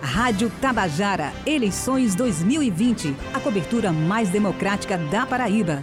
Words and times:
Rádio 0.00 0.50
Tabajara, 0.60 1.32
eleições 1.46 2.14
2020. 2.14 3.14
A 3.32 3.40
cobertura 3.40 3.92
mais 3.92 4.28
democrática 4.28 4.98
da 4.98 5.26
Paraíba. 5.26 5.82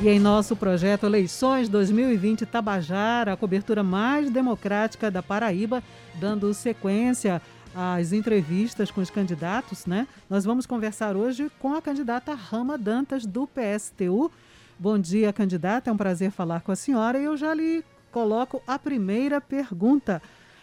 E 0.00 0.08
em 0.08 0.18
nosso 0.18 0.54
projeto 0.54 1.06
Eleições 1.06 1.68
2020 1.68 2.46
Tabajara, 2.46 3.32
a 3.32 3.36
cobertura 3.36 3.82
mais 3.82 4.30
democrática 4.30 5.10
da 5.10 5.22
Paraíba, 5.22 5.82
dando 6.14 6.52
sequência 6.52 7.40
às 7.74 8.12
entrevistas 8.12 8.90
com 8.90 9.00
os 9.00 9.10
candidatos, 9.10 9.86
né? 9.86 10.06
Nós 10.28 10.44
vamos 10.44 10.66
conversar 10.66 11.16
hoje 11.16 11.50
com 11.58 11.74
a 11.74 11.82
candidata 11.82 12.34
Rama 12.34 12.78
Dantas 12.78 13.26
do 13.26 13.46
PSTU. 13.46 14.30
Bom 14.78 14.98
dia, 14.98 15.32
candidata. 15.32 15.90
É 15.90 15.92
um 15.92 15.96
prazer 15.96 16.30
falar 16.30 16.60
com 16.60 16.72
a 16.72 16.76
senhora 16.76 17.18
e 17.18 17.24
eu 17.24 17.36
já 17.36 17.52
lhe 17.54 17.84
coloco 18.16 18.62
a 18.66 18.78
primeira 18.78 19.42
pergunta. 19.42 20.22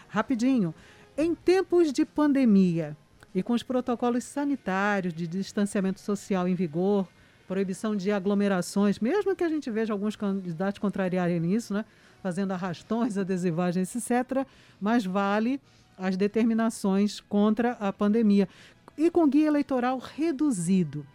Rapidinho. 0.09 0.73
Em 1.15 1.35
tempos 1.35 1.93
de 1.93 2.03
pandemia 2.03 2.97
e 3.35 3.43
com 3.43 3.53
os 3.53 3.61
protocolos 3.61 4.23
sanitários 4.23 5.13
de 5.13 5.27
distanciamento 5.27 5.99
social 5.99 6.47
em 6.47 6.55
vigor, 6.55 7.07
proibição 7.47 7.95
de 7.95 8.11
aglomerações, 8.11 8.97
mesmo 8.97 9.35
que 9.35 9.43
a 9.43 9.49
gente 9.49 9.69
veja 9.69 9.93
alguns 9.93 10.15
candidatos 10.15 10.79
contrariarem 10.79 11.39
nisso, 11.39 11.75
né? 11.75 11.85
fazendo 12.23 12.53
arrastões, 12.53 13.19
adesivagens, 13.19 13.95
etc., 13.95 14.47
mas 14.81 15.05
vale 15.05 15.61
as 15.95 16.17
determinações 16.17 17.19
contra 17.19 17.73
a 17.73 17.93
pandemia. 17.93 18.49
E 18.97 19.11
com 19.11 19.29
guia 19.29 19.45
eleitoral 19.45 19.99
reduzido, 19.99 21.05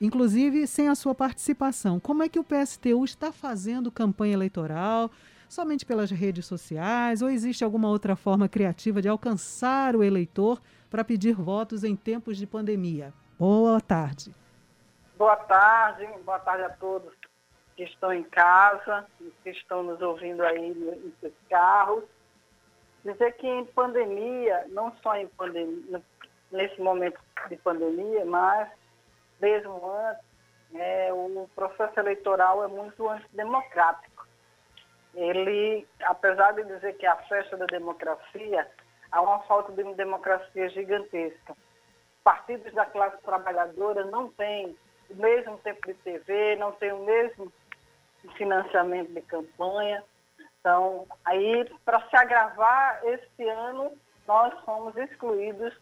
inclusive 0.00 0.64
sem 0.68 0.86
a 0.86 0.94
sua 0.94 1.12
participação. 1.12 1.98
Como 1.98 2.22
é 2.22 2.28
que 2.28 2.38
o 2.38 2.44
PSTU 2.44 3.04
está 3.04 3.32
fazendo 3.32 3.90
campanha 3.90 4.34
eleitoral? 4.34 5.10
Somente 5.52 5.84
pelas 5.84 6.10
redes 6.10 6.46
sociais? 6.46 7.20
Ou 7.20 7.28
existe 7.28 7.62
alguma 7.62 7.86
outra 7.86 8.16
forma 8.16 8.48
criativa 8.48 9.02
de 9.02 9.08
alcançar 9.10 9.94
o 9.94 10.02
eleitor 10.02 10.58
para 10.90 11.04
pedir 11.04 11.34
votos 11.34 11.84
em 11.84 11.94
tempos 11.94 12.38
de 12.38 12.46
pandemia? 12.46 13.12
Boa 13.38 13.78
tarde. 13.78 14.34
Boa 15.14 15.36
tarde, 15.36 16.08
boa 16.24 16.38
tarde 16.38 16.64
a 16.64 16.70
todos 16.70 17.12
que 17.76 17.82
estão 17.82 18.14
em 18.14 18.22
casa, 18.22 19.06
que 19.42 19.50
estão 19.50 19.82
nos 19.82 20.00
ouvindo 20.00 20.42
aí 20.42 20.70
em 20.70 21.12
seus 21.20 21.34
carros. 21.50 22.04
Dizer 23.04 23.32
que 23.32 23.46
em 23.46 23.66
pandemia, 23.66 24.64
não 24.70 24.90
só 25.02 25.16
em 25.16 25.26
pandemia, 25.26 26.00
nesse 26.50 26.80
momento 26.80 27.20
de 27.50 27.56
pandemia, 27.56 28.24
mas 28.24 28.70
mesmo 29.38 29.82
antes, 29.84 30.24
é, 30.74 31.12
o 31.12 31.46
processo 31.54 32.00
eleitoral 32.00 32.64
é 32.64 32.68
muito 32.68 33.06
antidemocrático. 33.06 34.11
Ele, 35.14 35.86
apesar 36.04 36.52
de 36.52 36.64
dizer 36.64 36.96
que 36.96 37.06
é 37.06 37.08
a 37.10 37.16
festa 37.16 37.56
da 37.56 37.66
democracia, 37.66 38.66
há 39.10 39.20
uma 39.20 39.40
falta 39.40 39.72
de 39.72 39.94
democracia 39.94 40.68
gigantesca. 40.70 41.54
Partidos 42.24 42.72
da 42.72 42.86
classe 42.86 43.20
trabalhadora 43.22 44.04
não 44.06 44.28
têm 44.30 44.76
o 45.10 45.14
mesmo 45.16 45.58
tempo 45.58 45.86
de 45.86 45.94
TV, 45.94 46.56
não 46.56 46.72
tem 46.72 46.92
o 46.92 47.04
mesmo 47.04 47.52
financiamento 48.36 49.12
de 49.12 49.20
campanha. 49.22 50.02
Então, 50.60 51.06
aí, 51.24 51.68
para 51.84 52.00
se 52.08 52.16
agravar, 52.16 53.00
esse 53.04 53.48
ano 53.48 53.92
nós 54.26 54.54
fomos 54.64 54.96
excluídos 54.96 55.76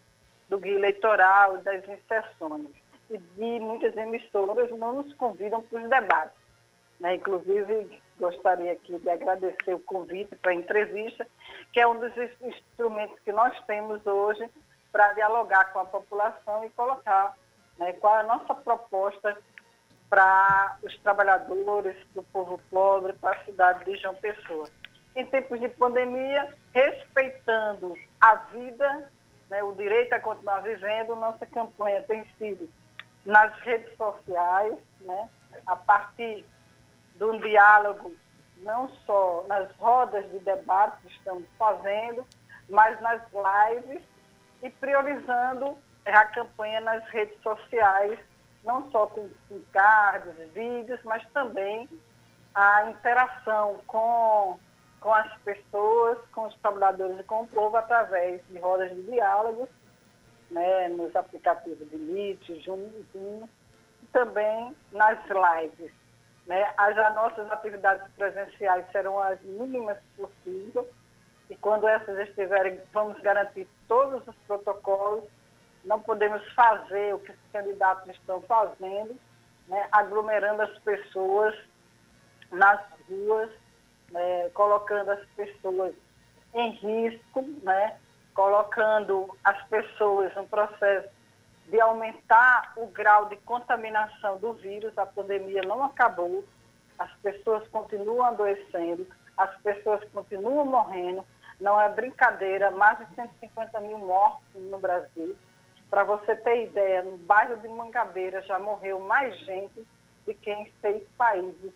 do 0.48 0.58
guia 0.58 0.74
eleitoral 0.74 1.58
das 1.58 1.86
inserções. 1.86 2.66
E 3.10 3.18
de 3.18 3.60
muitas 3.60 3.96
emissoras 3.96 4.70
não 4.70 5.02
nos 5.02 5.14
convidam 5.14 5.62
para 5.62 5.82
os 5.82 5.88
debates. 5.88 6.36
Né? 6.98 7.16
Inclusive, 7.16 8.00
gostaria 8.20 8.72
aqui 8.72 8.98
de 8.98 9.10
agradecer 9.10 9.74
o 9.74 9.80
convite 9.80 10.36
para 10.36 10.52
a 10.52 10.54
entrevista, 10.54 11.26
que 11.72 11.80
é 11.80 11.86
um 11.86 11.98
dos 11.98 12.12
instrumentos 12.42 13.18
que 13.24 13.32
nós 13.32 13.58
temos 13.66 14.06
hoje 14.06 14.48
para 14.92 15.12
dialogar 15.14 15.72
com 15.72 15.80
a 15.80 15.84
população 15.84 16.64
e 16.64 16.70
colocar 16.70 17.34
né? 17.80 17.94
Qual 17.94 18.14
é 18.14 18.20
a 18.20 18.24
nossa 18.24 18.54
proposta 18.54 19.36
para 20.08 20.76
os 20.82 20.96
trabalhadores, 20.98 21.96
do 22.14 22.22
povo 22.24 22.60
pobre, 22.70 23.14
para 23.14 23.36
a 23.36 23.44
cidade 23.44 23.84
de 23.86 23.96
João 23.96 24.14
Pessoa? 24.16 24.68
Em 25.16 25.24
tempos 25.26 25.58
de 25.58 25.68
pandemia, 25.70 26.54
respeitando 26.72 27.96
a 28.20 28.34
vida, 28.34 29.10
né, 29.48 29.62
o 29.62 29.72
direito 29.72 30.12
a 30.12 30.20
continuar 30.20 30.60
vivendo, 30.60 31.16
nossa 31.16 31.44
campanha 31.46 32.02
tem 32.02 32.24
sido 32.38 32.68
nas 33.24 33.52
redes 33.60 33.96
sociais, 33.96 34.78
né, 35.00 35.28
a 35.66 35.74
partir 35.74 36.44
de 37.20 37.24
um 37.26 37.38
diálogo, 37.38 38.14
não 38.62 38.88
só 39.04 39.44
nas 39.46 39.70
rodas 39.76 40.24
de 40.30 40.38
debate 40.38 41.02
que 41.02 41.12
estamos 41.12 41.44
fazendo, 41.58 42.26
mas 42.66 42.98
nas 43.02 43.20
lives 43.30 44.02
e 44.62 44.70
priorizando 44.70 45.76
a 46.06 46.24
campanha 46.24 46.80
nas 46.80 47.06
redes 47.10 47.38
sociais, 47.42 48.18
não 48.64 48.90
só 48.90 49.06
com, 49.06 49.28
com 49.50 49.60
cards, 49.70 50.34
vídeos, 50.54 50.98
mas 51.04 51.22
também 51.34 51.86
a 52.54 52.88
interação 52.88 53.80
com, 53.86 54.58
com 54.98 55.12
as 55.12 55.30
pessoas, 55.42 56.18
com 56.32 56.46
os 56.46 56.54
trabalhadores 56.56 57.20
e 57.20 57.24
com 57.24 57.42
o 57.42 57.48
povo 57.48 57.76
através 57.76 58.40
de 58.48 58.58
rodas 58.58 58.90
de 58.96 59.02
diálogos, 59.02 59.68
né, 60.50 60.88
nos 60.88 61.14
aplicativos 61.14 61.88
de 61.90 61.96
Meet, 61.98 62.64
Zoom, 62.64 62.90
Zoom 63.12 63.46
e 64.02 64.06
também 64.06 64.74
nas 64.90 65.18
lives. 65.28 65.99
Né? 66.50 66.68
As, 66.76 66.98
as 66.98 67.14
nossas 67.14 67.48
atividades 67.52 68.04
presenciais 68.16 68.84
serão 68.90 69.20
as 69.20 69.40
mínimas 69.42 69.96
possíveis. 70.16 70.84
E 71.48 71.54
quando 71.54 71.86
essas 71.86 72.18
estiverem, 72.28 72.80
vamos 72.92 73.20
garantir 73.20 73.68
todos 73.86 74.26
os 74.26 74.34
protocolos. 74.48 75.22
Não 75.84 76.00
podemos 76.00 76.42
fazer 76.54 77.14
o 77.14 77.20
que 77.20 77.30
os 77.30 77.38
candidatos 77.52 78.08
estão 78.16 78.42
fazendo, 78.42 79.16
né, 79.68 79.86
aglomerando 79.92 80.62
as 80.62 80.76
pessoas 80.80 81.54
nas 82.50 82.80
ruas, 83.08 83.48
né, 84.10 84.48
colocando 84.52 85.12
as 85.12 85.24
pessoas 85.36 85.94
em 86.52 86.72
risco, 86.72 87.42
né, 87.62 87.96
colocando 88.34 89.38
as 89.44 89.62
pessoas 89.68 90.34
no 90.34 90.48
processo 90.48 91.08
de 91.70 91.80
aumentar 91.80 92.72
o 92.76 92.86
grau 92.86 93.26
de 93.26 93.36
contaminação 93.36 94.38
do 94.38 94.52
vírus. 94.54 94.96
A 94.98 95.06
pandemia 95.06 95.62
não 95.62 95.84
acabou, 95.84 96.44
as 96.98 97.12
pessoas 97.22 97.66
continuam 97.68 98.24
adoecendo, 98.24 99.06
as 99.36 99.56
pessoas 99.62 100.02
continuam 100.12 100.66
morrendo. 100.66 101.24
Não 101.60 101.80
é 101.80 101.88
brincadeira, 101.88 102.70
mais 102.70 102.98
de 102.98 103.14
150 103.14 103.80
mil 103.80 103.98
mortos 103.98 104.40
no 104.54 104.78
Brasil. 104.78 105.36
Para 105.88 106.04
você 106.04 106.34
ter 106.36 106.64
ideia, 106.64 107.02
no 107.02 107.18
bairro 107.18 107.56
de 107.58 107.68
Mangabeira 107.68 108.42
já 108.42 108.58
morreu 108.58 109.00
mais 109.00 109.38
gente 109.40 109.86
do 110.26 110.34
que 110.34 110.50
em 110.50 110.72
seis 110.80 111.02
países 111.16 111.72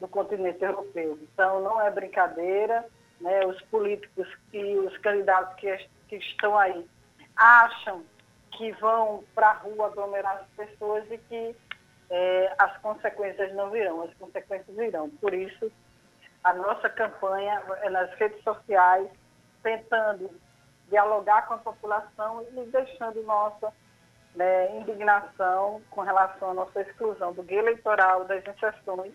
do 0.00 0.08
continente 0.08 0.62
europeu. 0.62 1.18
Então, 1.22 1.60
não 1.62 1.80
é 1.80 1.90
brincadeira. 1.90 2.84
Né? 3.20 3.44
Os 3.46 3.60
políticos 3.62 4.28
e 4.52 4.76
os 4.76 4.96
candidatos 4.98 5.54
que, 5.56 5.76
que 6.08 6.16
estão 6.16 6.56
aí 6.56 6.86
acham 7.36 8.04
que 8.52 8.72
vão 8.72 9.24
para 9.34 9.50
a 9.50 9.52
rua 9.54 9.86
aglomerar 9.86 10.38
as 10.38 10.48
pessoas 10.66 11.04
e 11.10 11.18
que 11.18 11.56
é, 12.10 12.54
as 12.58 12.76
consequências 12.78 13.52
não 13.54 13.70
virão, 13.70 14.02
as 14.02 14.14
consequências 14.14 14.76
virão. 14.76 15.10
Por 15.10 15.34
isso, 15.34 15.70
a 16.42 16.54
nossa 16.54 16.88
campanha 16.88 17.62
é 17.82 17.90
nas 17.90 18.10
redes 18.14 18.42
sociais, 18.42 19.08
tentando 19.62 20.30
dialogar 20.88 21.46
com 21.46 21.54
a 21.54 21.58
população 21.58 22.46
e 22.52 22.64
deixando 22.66 23.22
nossa 23.24 23.72
né, 24.34 24.76
indignação 24.78 25.82
com 25.90 26.00
relação 26.00 26.50
à 26.50 26.54
nossa 26.54 26.80
exclusão 26.80 27.32
do 27.32 27.42
guia 27.42 27.58
eleitoral, 27.58 28.24
das 28.24 28.46
inserções 28.46 29.12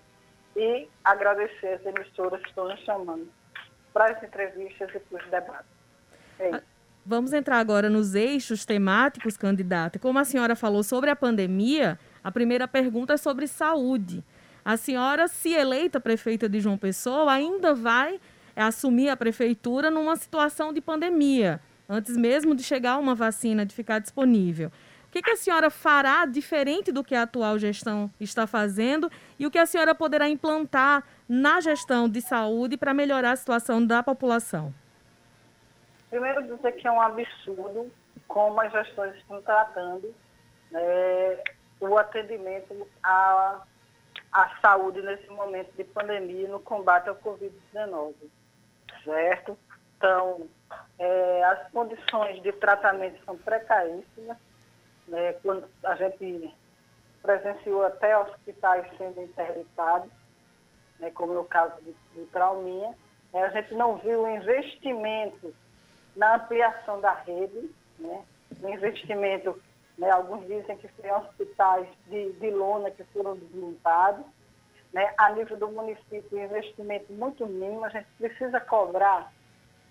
e 0.56 0.88
agradecer 1.04 1.74
as 1.74 1.86
emissoras 1.86 2.42
que 2.42 2.50
estão 2.50 2.68
nos 2.68 2.80
chamando 2.82 3.28
para 3.92 4.12
as 4.12 4.24
entrevistas 4.24 4.90
e 4.94 5.00
para 5.00 5.18
os 5.18 5.30
debates. 5.30 5.72
É 6.40 6.50
isso. 6.50 6.73
Vamos 7.06 7.34
entrar 7.34 7.60
agora 7.60 7.90
nos 7.90 8.16
eixos 8.16 8.64
temáticos, 8.64 9.36
candidata. 9.36 10.00
Como 10.00 10.18
a 10.18 10.24
senhora 10.24 10.56
falou 10.56 10.84
sobre 10.84 11.10
a 11.10 11.16
pandemia, 11.16 12.00
a 12.24 12.32
primeira 12.32 12.66
pergunta 12.66 13.14
é 13.14 13.18
sobre 13.18 13.46
saúde. 13.46 14.24
A 14.64 14.78
senhora, 14.78 15.28
se 15.28 15.50
eleita 15.50 16.00
prefeita 16.00 16.48
de 16.48 16.62
João 16.62 16.78
Pessoa, 16.78 17.34
ainda 17.34 17.74
vai 17.74 18.22
assumir 18.56 19.10
a 19.10 19.18
prefeitura 19.18 19.92
numa 19.92 20.16
situação 20.16 20.72
de 20.72 20.80
pandemia, 20.80 21.60
antes 21.90 22.16
mesmo 22.16 22.56
de 22.56 22.64
chegar 22.64 22.98
uma 22.98 23.14
vacina, 23.14 23.66
de 23.66 23.76
ficar 23.76 24.00
disponível. 24.00 24.72
O 25.08 25.12
que, 25.12 25.22
que 25.22 25.32
a 25.32 25.36
senhora 25.36 25.70
fará 25.70 26.26
diferente 26.26 26.90
do 26.90 27.04
que 27.04 27.16
a 27.16 27.24
atual 27.24 27.60
gestão 27.60 28.10
está 28.18 28.48
fazendo 28.48 29.12
e 29.38 29.46
o 29.46 29.52
que 29.52 29.60
a 29.60 29.66
senhora 29.66 29.94
poderá 29.94 30.30
implantar 30.30 31.04
na 31.28 31.60
gestão 31.60 32.08
de 32.08 32.22
saúde 32.22 32.78
para 32.78 32.94
melhorar 32.94 33.34
a 33.34 33.36
situação 33.36 33.86
da 33.86 34.02
população? 34.02 34.74
Primeiro, 36.14 36.44
dizer 36.44 36.74
que 36.74 36.88
é 36.88 36.92
um 36.92 37.02
absurdo 37.02 37.92
como 38.28 38.62
as 38.62 38.72
gestões 38.72 39.16
estão 39.16 39.42
tratando 39.42 40.14
né, 40.70 41.40
o 41.80 41.98
atendimento 41.98 42.88
à, 43.02 43.64
à 44.32 44.50
saúde 44.62 45.02
nesse 45.02 45.28
momento 45.32 45.76
de 45.76 45.84
pandemia 45.84 46.48
no 46.48 46.60
combate 46.60 47.10
ao 47.10 47.16
Covid-19 47.16 48.14
certo? 49.04 49.58
Então, 49.98 50.48
é, 51.00 51.44
as 51.46 51.72
condições 51.72 52.44
de 52.44 52.52
tratamento 52.52 53.20
são 53.26 53.36
precaríssimas. 53.36 54.38
Né? 55.08 55.34
Quando 55.42 55.68
a 55.84 55.96
gente 55.96 56.54
presenciou 57.24 57.84
até 57.86 58.16
hospitais 58.16 58.86
sendo 59.00 59.20
interditados, 59.20 60.12
né? 61.00 61.10
como 61.10 61.34
no 61.34 61.46
caso 61.46 61.74
do, 61.82 61.92
do 62.14 62.28
Trauminha, 62.28 62.96
né? 63.34 63.46
a 63.46 63.50
gente 63.50 63.74
não 63.74 63.98
viu 63.98 64.22
o 64.22 64.30
investimento 64.30 65.56
na 66.16 66.36
ampliação 66.36 67.02
da 67.02 67.14
rede, 67.14 67.70
né? 68.00 68.24
o 68.62 68.70
investimento, 68.70 69.62
né? 69.98 70.10
alguns 70.10 70.46
dizem 70.48 70.78
que 70.78 70.88
foram 70.90 71.20
hospitais 71.20 71.88
de, 72.08 72.32
de 72.34 72.52
lona 72.52 72.92
que 72.92 73.04
foram 73.06 73.36
desmontados, 73.36 74.26
né, 74.94 75.12
a 75.18 75.32
nível 75.32 75.58
do 75.58 75.68
município, 75.70 76.40
investimento 76.40 77.12
muito 77.12 77.48
mínimo, 77.48 77.84
a 77.84 77.90
gente 77.90 78.08
precisa 78.20 78.60
cobrar 78.60 79.34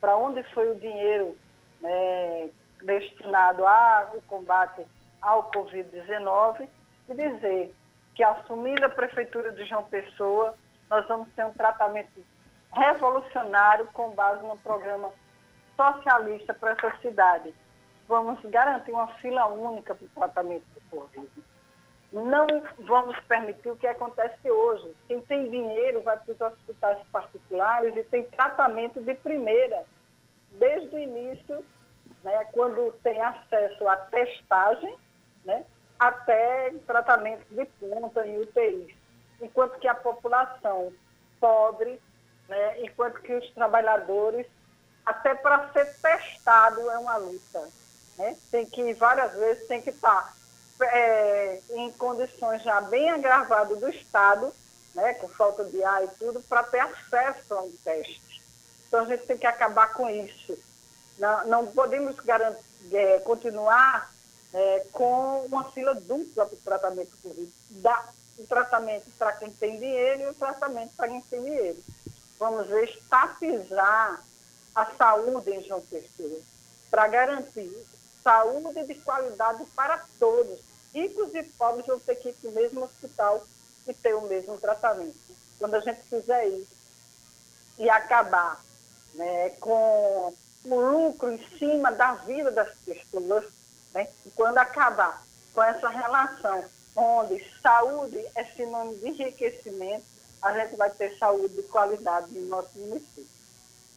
para 0.01 0.17
onde 0.17 0.43
foi 0.55 0.71
o 0.71 0.77
dinheiro 0.77 1.37
né, 1.81 2.49
destinado 2.83 3.67
ao 3.67 4.23
combate 4.29 4.87
ao 5.21 5.51
Covid-19 5.51 6.69
e 7.09 7.15
dizer 7.15 7.75
que 8.15 8.23
assumindo 8.23 8.85
a 8.85 8.89
Prefeitura 8.89 9.51
de 9.53 9.65
João 9.65 9.85
Pessoa, 9.85 10.55
nós 10.89 11.07
vamos 11.09 11.29
ter 11.35 11.45
um 11.45 11.53
tratamento 11.53 12.25
revolucionário 12.73 13.87
com 13.93 14.11
base 14.11 14.45
no 14.47 14.57
programa 14.59 15.11
socialista 15.77 16.55
para 16.55 16.73
essa 16.73 16.97
cidade. 16.99 17.55
Vamos 18.09 18.41
garantir 18.45 18.93
uma 18.93 19.09
fila 19.19 19.47
única 19.47 19.95
para 19.95 20.05
o 20.05 20.09
tratamento 20.11 20.65
do 20.75 20.81
Covid. 20.91 21.31
Não 22.13 22.47
vamos 22.81 23.19
permitir 23.21 23.71
o 23.71 23.77
que 23.77 23.87
acontece 23.87 24.51
hoje. 24.51 24.95
Quem 25.09 25.21
tem 25.23 25.49
dinheiro 25.49 26.03
vai 26.03 26.19
para 26.19 26.33
os 26.33 26.41
hospitais 26.41 26.99
particulares 27.11 27.97
e 27.97 28.03
tem 28.05 28.25
tratamento 28.25 29.01
de 29.01 29.15
primeira, 29.15 29.85
desde 30.51 30.95
o 30.95 30.99
início, 30.99 31.65
né, 32.23 32.45
quando 32.53 32.93
tem 33.03 33.21
acesso 33.23 33.89
à 33.89 33.97
testagem, 33.97 34.95
né, 35.45 35.65
até 35.99 36.75
tratamento 36.87 37.47
de 37.49 37.65
ponta 37.65 38.27
em 38.27 38.41
UTI. 38.41 38.95
Enquanto 39.41 39.79
que 39.79 39.89
a 39.89 39.95
população 39.95 40.93
pobre, 41.41 41.99
né, 42.47 42.83
enquanto 42.83 43.23
que 43.23 43.33
os 43.33 43.51
trabalhadores, 43.53 44.47
até 45.05 45.35
para 45.35 45.69
ser 45.73 45.95
testado 45.97 46.91
é 46.91 46.99
uma 46.99 47.17
luta. 47.17 47.69
Né? 48.17 48.37
Tem 48.51 48.67
que 48.67 48.93
várias 48.95 49.33
vezes, 49.33 49.67
tem 49.67 49.81
que 49.83 49.91
estar 49.91 50.35
é, 50.81 51.61
em 51.71 51.91
condições 51.93 52.63
já 52.63 52.81
bem 52.81 53.11
agravadas 53.11 53.79
do 53.79 53.89
Estado, 53.89 54.53
né, 54.95 55.15
com 55.15 55.29
falta 55.29 55.65
de 55.65 55.83
ar 55.83 56.05
e 56.05 56.09
tudo, 56.19 56.41
para 56.43 56.63
ter 56.65 56.81
acesso 56.81 57.55
a 57.55 57.63
um 57.63 57.73
teste. 57.85 58.43
Então 58.87 59.01
a 59.01 59.07
gente 59.07 59.25
tem 59.27 59.39
que 59.39 59.47
acabar 59.47 59.93
com 59.95 60.09
isso. 60.09 60.59
Não, 61.19 61.47
não 61.47 61.67
podemos 61.67 62.17
garantir, 62.17 62.63
é, 62.93 63.19
continuar 63.21 64.13
é, 64.53 64.87
com 64.93 65.47
uma 65.47 65.71
fila 65.71 65.95
dupla 65.95 66.47
para 66.47 66.55
o 66.55 66.61
tratamento 66.61 67.17
Covid. 67.23 67.53
Dá 67.71 68.09
o 68.39 68.47
tratamento 68.47 69.07
para 69.19 69.33
quem 69.33 69.51
tem 69.51 69.79
dinheiro 69.79 70.23
e 70.23 70.27
o 70.29 70.35
tratamento 70.35 70.93
para 70.97 71.09
quem 71.09 71.21
tem 71.23 71.43
dinheiro. 71.43 71.83
Vamos 72.39 72.69
estatizar 72.71 74.23
a 74.75 74.87
saúde 74.97 75.51
em 75.51 75.63
João 75.63 75.81
Pessoa 75.83 76.41
para 76.91 77.09
garantir 77.09 77.73
saúde 78.23 78.85
de 78.85 78.95
qualidade 78.97 79.65
para 79.75 80.05
todos. 80.19 80.61
Ricos 80.95 81.35
e 81.35 81.43
pobres 81.43 81.87
vão 81.87 81.99
ter 81.99 82.17
que 82.17 82.29
ir 82.29 82.35
para 82.35 82.51
o 82.51 82.53
mesmo 82.53 82.85
hospital 82.85 83.47
e 83.87 83.95
ter 83.95 84.15
o 84.15 84.23
mesmo 84.23 84.59
tratamento. 84.59 85.17
Quando 85.59 85.75
a 85.75 85.81
gente 85.81 86.03
fizer 86.03 86.47
isso 86.49 86.77
e 87.79 87.89
acabar 87.89 88.63
né, 89.15 89.51
com 89.61 90.35
o 90.65 90.81
lucro 90.81 91.33
em 91.33 91.59
cima 91.59 91.91
da 91.91 92.15
vida 92.15 92.51
das 92.51 92.69
pessoas, 92.85 93.45
né, 93.95 94.09
e 94.27 94.31
quando 94.31 94.59
acabar 94.59 95.25
com 95.55 95.63
essa 95.63 95.89
relação 95.89 96.65
onde 96.95 97.45
saúde 97.63 98.23
é 98.35 98.45
sinônimo 98.45 98.99
de 98.99 99.09
enriquecimento, 99.09 100.05
a 100.43 100.53
gente 100.59 100.77
vai 100.77 100.91
ter 100.91 101.17
saúde 101.19 101.55
de 101.55 101.63
qualidade 101.65 102.33
no 102.33 102.49
nosso 102.49 102.77
município. 102.77 103.42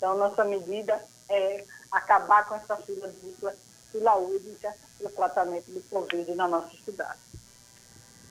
Então, 0.06 0.20
nossa 0.20 0.46
medida 0.46 1.02
é 1.28 1.64
acabar 1.92 2.48
com 2.48 2.54
essa 2.54 2.76
fila 2.78 3.12
dupla 3.24 3.56
fila 3.92 4.16
única 4.16 4.72
para 5.00 5.08
o 5.08 5.10
tratamento 5.10 5.72
do 5.72 5.82
Covid 5.90 6.36
na 6.36 6.48
nossa 6.48 6.70
cidade. 6.86 7.18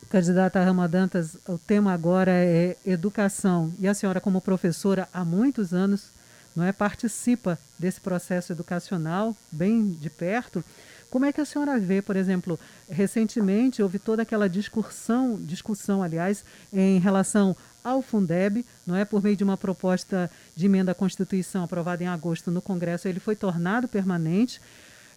Candidata 0.08 0.62
Rama 0.62 0.86
Dantas, 0.86 1.36
o 1.48 1.58
tema 1.58 1.92
agora 1.92 2.30
é 2.30 2.76
educação. 2.86 3.74
E 3.80 3.88
a 3.88 3.94
senhora, 3.94 4.20
como 4.20 4.40
professora 4.40 5.08
há 5.12 5.24
muitos 5.24 5.74
anos, 5.74 6.12
não 6.54 6.62
é, 6.62 6.70
participa 6.70 7.58
desse 7.76 8.00
processo 8.00 8.52
educacional 8.52 9.36
bem 9.50 9.90
de 9.90 10.08
perto. 10.08 10.62
Como 11.10 11.24
é 11.24 11.32
que 11.32 11.40
a 11.40 11.44
senhora 11.44 11.76
vê, 11.80 12.00
por 12.00 12.14
exemplo, 12.14 12.56
recentemente 12.88 13.82
houve 13.82 13.98
toda 13.98 14.22
aquela 14.22 14.48
discussão, 14.48 15.36
discussão, 15.40 16.04
aliás, 16.04 16.44
em 16.72 17.00
relação 17.00 17.56
ao 17.84 18.00
Fundeb, 18.00 18.64
não 18.86 18.96
é 18.96 19.04
por 19.04 19.22
meio 19.22 19.36
de 19.36 19.44
uma 19.44 19.58
proposta 19.58 20.30
de 20.56 20.64
emenda 20.64 20.92
à 20.92 20.94
Constituição 20.94 21.62
aprovada 21.62 22.02
em 22.02 22.08
agosto 22.08 22.50
no 22.50 22.62
Congresso, 22.62 23.06
ele 23.06 23.20
foi 23.20 23.36
tornado 23.36 23.86
permanente. 23.86 24.60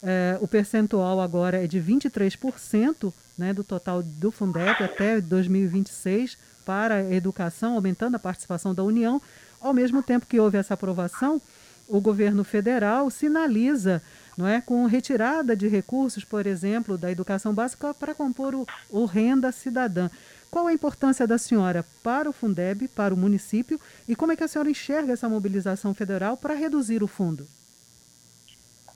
É, 0.04 0.38
o 0.42 0.48
percentual 0.48 1.22
agora 1.22 1.64
é 1.64 1.66
de 1.66 1.80
23% 1.80 3.12
né, 3.38 3.54
do 3.54 3.64
total 3.64 4.04
do 4.04 4.30
Fundeb 4.30 4.84
até 4.84 5.22
2026 5.22 6.38
para 6.66 6.96
a 6.96 7.14
educação, 7.14 7.76
aumentando 7.76 8.16
a 8.16 8.20
participação 8.20 8.76
da 8.76 8.84
União. 8.84 9.22
Ao 9.62 9.74
mesmo 9.74 10.04
tempo 10.04 10.26
que 10.26 10.40
houve 10.40 10.58
essa 10.58 10.74
aprovação, 10.74 11.42
o 11.88 12.02
governo 12.02 12.44
federal 12.44 13.10
sinaliza 13.10 14.02
não 14.38 14.46
é, 14.46 14.62
com 14.62 14.86
retirada 14.86 15.56
de 15.56 15.68
recursos, 15.68 16.24
por 16.24 16.46
exemplo, 16.46 16.98
da 16.98 17.12
educação 17.12 17.54
básica 17.54 17.94
para 17.94 18.14
compor 18.14 18.54
o, 18.54 18.68
o 18.90 19.06
renda 19.06 19.52
cidadã. 19.52 20.10
Qual 20.50 20.68
a 20.68 20.74
importância 20.74 21.28
da 21.28 21.38
senhora 21.38 21.86
para 22.02 22.30
o 22.30 22.34
Fundeb, 22.34 22.88
para 22.88 23.14
o 23.14 23.18
município, 23.18 23.80
e 24.08 24.16
como 24.16 24.32
é 24.32 24.36
que 24.36 24.44
a 24.44 24.48
senhora 24.48 24.70
enxerga 24.70 25.14
essa 25.14 25.30
mobilização 25.30 25.94
federal 25.94 26.38
para 26.38 26.54
reduzir 26.54 27.04
o 27.04 27.08
fundo? 27.08 27.48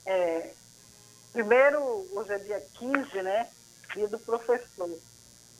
É, 0.04 0.50
primeiro, 1.32 2.06
hoje 2.12 2.32
é 2.32 2.38
dia 2.38 2.62
15, 2.74 3.22
né? 3.22 3.48
Dia 3.94 4.08
do 4.08 4.18
professor. 4.18 4.90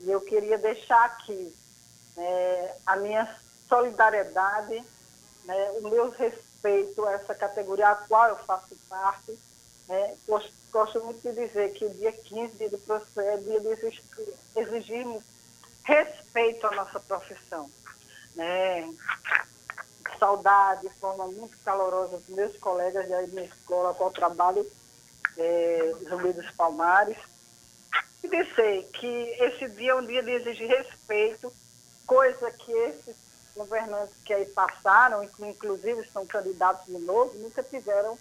E 0.01 0.09
eu 0.09 0.21
queria 0.21 0.57
deixar 0.57 1.05
aqui 1.05 1.53
né, 2.17 2.73
a 2.85 2.97
minha 2.97 3.35
solidariedade, 3.69 4.83
né, 5.45 5.71
o 5.81 5.89
meu 5.89 6.09
respeito 6.09 7.05
a 7.05 7.13
essa 7.13 7.33
categoria 7.33 7.89
a 7.89 7.95
qual 7.95 8.29
eu 8.29 8.37
faço 8.37 8.75
parte 8.89 9.37
né? 9.87 10.15
Gosto, 10.27 10.51
gosto, 10.71 11.03
muito 11.03 11.21
de 11.21 11.33
dizer 11.33 11.73
que 11.73 11.85
o 11.85 11.93
dia 11.93 12.11
15, 12.11 12.57
dia 12.57 12.69
do 12.69 12.77
processo, 12.79 13.19
é 13.19 13.37
dia 13.37 13.59
de 13.59 14.01
exigirmos 14.55 15.23
respeito 15.83 16.65
à 16.67 16.71
nossa 16.71 16.99
profissão. 16.99 17.69
Né? 18.35 18.91
Saudade, 20.17 20.87
de 20.87 20.93
forma 20.95 21.27
muito 21.27 21.57
calorosa 21.63 22.17
dos 22.17 22.29
meus 22.29 22.57
colegas 22.57 23.07
da 23.09 23.21
minha 23.23 23.45
escola, 23.45 23.93
qual 23.93 24.11
trabalho, 24.11 24.65
é, 25.37 25.93
Zumbi 26.09 26.33
dos 26.33 26.49
Palmares. 26.51 27.17
E 28.23 28.27
dizer 28.27 28.89
que 28.93 29.07
esse 29.39 29.67
dia 29.69 29.91
é 29.91 29.95
um 29.95 30.05
dia 30.05 30.23
de 30.23 30.31
exigir 30.31 30.69
respeito, 30.69 31.53
coisa 32.07 32.51
que 32.51 32.71
esses 32.71 33.15
governantes 33.55 34.15
que 34.23 34.33
aí 34.33 34.45
passaram, 34.45 35.23
inclusive 35.39 36.07
são 36.11 36.25
candidatos 36.25 36.85
de 36.85 36.97
novo, 36.99 37.37
nunca 37.37 37.61
tiveram 37.61 38.17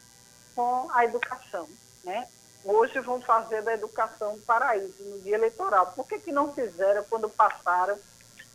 com 0.54 0.90
a 0.92 1.04
educação. 1.04 1.69
Né? 2.04 2.28
Hoje 2.64 3.00
vão 3.00 3.21
fazer 3.21 3.62
da 3.62 3.75
educação 3.75 4.38
paraíso 4.47 5.02
no 5.02 5.21
dia 5.21 5.35
eleitoral. 5.35 5.92
Por 5.97 6.07
que, 6.07 6.19
que 6.19 6.31
não 6.31 6.52
fizeram 6.52 7.04
quando 7.11 7.28
passaram 7.28 7.99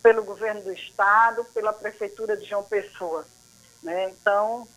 pelo 0.01 0.23
governo 0.23 0.61
do 0.61 0.71
Estado, 0.71 1.43
pela 1.53 1.73
Prefeitura 1.73 2.37
de 2.37 2.45
João 2.45 2.63
Pessoa? 2.63 3.25
Né? 3.83 4.09
Então, 4.11 4.67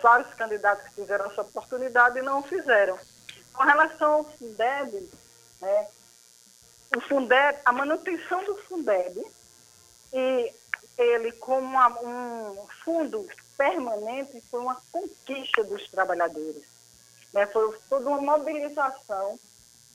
vários 0.00 0.32
candidatos 0.34 0.88
que 0.88 1.02
tiveram 1.02 1.26
essa 1.26 1.42
oportunidade 1.42 2.18
e 2.18 2.22
não 2.22 2.42
fizeram. 2.42 2.98
Com 3.52 3.62
relação 3.62 4.12
ao 4.12 4.24
Fundeb, 4.24 5.10
né, 5.60 5.88
o 6.96 7.00
Fundeb, 7.02 7.58
a 7.64 7.72
manutenção 7.72 8.44
do 8.44 8.56
Fundeb 8.62 9.22
e 10.12 10.54
ele 10.98 11.32
como 11.32 11.60
uma, 11.60 11.88
um 12.00 12.66
fundo 12.84 13.26
permanente 13.56 14.42
foi 14.50 14.60
uma 14.60 14.80
conquista 14.90 15.64
dos 15.64 15.88
trabalhadores. 15.90 16.71
Né? 17.32 17.46
Foi 17.46 17.76
toda 17.88 18.08
uma 18.08 18.20
mobilização 18.20 19.38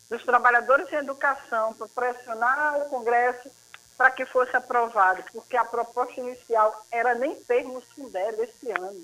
dos 0.09 0.23
trabalhadores 0.23 0.91
em 0.91 0.95
educação 0.95 1.73
para 1.73 1.87
pressionar 1.87 2.79
o 2.79 2.89
Congresso 2.89 3.49
para 3.97 4.11
que 4.11 4.25
fosse 4.25 4.55
aprovado, 4.55 5.23
porque 5.31 5.57
a 5.57 5.65
proposta 5.65 6.19
inicial 6.19 6.85
era 6.91 7.15
nem 7.15 7.35
termos 7.35 7.83
Fundeb 7.95 8.39
esse 8.41 8.71
ano. 8.71 9.03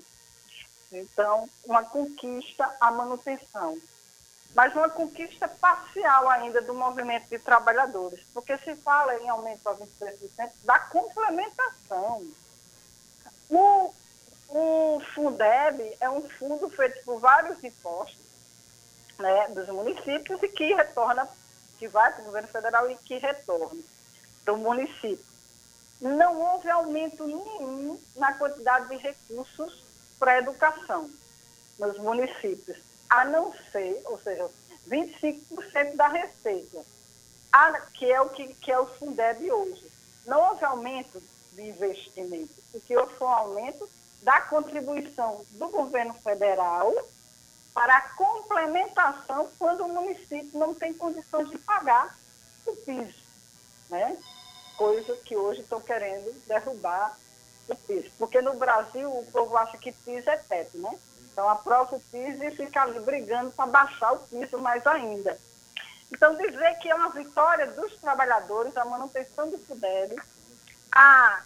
Então, 0.92 1.48
uma 1.64 1.82
conquista 1.82 2.72
a 2.80 2.90
manutenção. 2.92 3.76
Mas 4.54 4.72
uma 4.72 4.88
conquista 4.88 5.48
parcial 5.48 6.28
ainda 6.30 6.62
do 6.62 6.72
movimento 6.72 7.28
de 7.28 7.40
trabalhadores, 7.40 8.20
porque 8.32 8.56
se 8.58 8.76
fala 8.76 9.16
em 9.16 9.28
aumento 9.28 9.68
a 9.68 9.74
23% 9.74 10.52
da 10.62 10.78
complementação. 10.78 12.24
O 13.50 13.92
o 14.48 15.00
Fundeb 15.14 15.96
é 16.00 16.08
um 16.08 16.28
fundo 16.28 16.68
feito 16.70 17.02
por 17.04 17.18
vários 17.18 17.62
impostos 17.64 18.23
né, 19.18 19.48
dos 19.48 19.68
municípios 19.68 20.42
e 20.42 20.48
que 20.48 20.74
retorna, 20.74 21.28
que 21.78 21.88
vai 21.88 22.12
para 22.12 22.22
o 22.22 22.26
governo 22.26 22.48
federal 22.48 22.90
e 22.90 22.96
que 22.96 23.18
retorna 23.18 23.80
para 24.44 24.54
o 24.54 24.58
município. 24.58 25.24
Não 26.00 26.40
houve 26.40 26.68
aumento 26.68 27.26
nenhum 27.26 27.98
na 28.16 28.34
quantidade 28.34 28.88
de 28.88 28.96
recursos 28.96 29.82
para 30.18 30.32
a 30.32 30.38
educação 30.38 31.10
nos 31.78 31.98
municípios, 31.98 32.78
a 33.08 33.24
não 33.24 33.52
ser, 33.72 34.02
ou 34.06 34.18
seja, 34.20 34.48
25% 34.88 35.96
da 35.96 36.08
receita, 36.08 36.84
que 37.94 38.10
é 38.10 38.20
o 38.20 38.28
que, 38.28 38.54
que 38.54 38.70
é 38.70 38.78
o 38.78 38.86
Fundeb 38.86 39.50
hoje. 39.50 39.90
Não 40.26 40.50
houve 40.50 40.64
aumento 40.64 41.22
de 41.52 41.62
investimento, 41.62 42.54
o 42.72 42.80
que 42.80 42.96
houve 42.96 43.14
foi 43.14 43.26
um 43.26 43.30
aumento 43.30 43.88
da 44.22 44.40
contribuição 44.42 45.44
do 45.52 45.68
governo 45.68 46.14
federal 46.14 46.92
para 47.74 47.96
a 47.96 48.08
complementação 48.10 49.50
quando 49.58 49.84
o 49.84 49.88
município 49.88 50.50
não 50.54 50.72
tem 50.72 50.94
condições 50.94 51.50
de 51.50 51.58
pagar 51.58 52.16
o 52.64 52.74
piso, 52.76 53.18
né? 53.90 54.16
Coisa 54.76 55.16
que 55.16 55.36
hoje 55.36 55.60
estão 55.60 55.80
querendo 55.80 56.32
derrubar 56.46 57.18
o 57.68 57.74
piso. 57.74 58.10
Porque 58.16 58.40
no 58.40 58.54
Brasil 58.54 59.10
o 59.10 59.26
povo 59.26 59.56
acha 59.56 59.76
que 59.76 59.90
piso 59.90 60.30
é 60.30 60.36
teto, 60.36 60.78
né? 60.78 60.96
Então 61.32 61.48
aprova 61.48 61.96
o 61.96 62.00
piso 62.00 62.44
e 62.44 62.50
fica 62.52 62.82
ali 62.82 63.00
brigando 63.00 63.50
para 63.50 63.66
baixar 63.66 64.12
o 64.12 64.20
piso 64.20 64.56
mais 64.58 64.86
ainda. 64.86 65.36
Então 66.12 66.36
dizer 66.36 66.78
que 66.78 66.88
é 66.88 66.94
uma 66.94 67.10
vitória 67.10 67.66
dos 67.72 67.96
trabalhadores, 67.96 68.76
a 68.76 68.84
manutenção 68.84 69.50
do 69.50 69.58
FUDEB, 69.58 70.16
a 70.92 71.42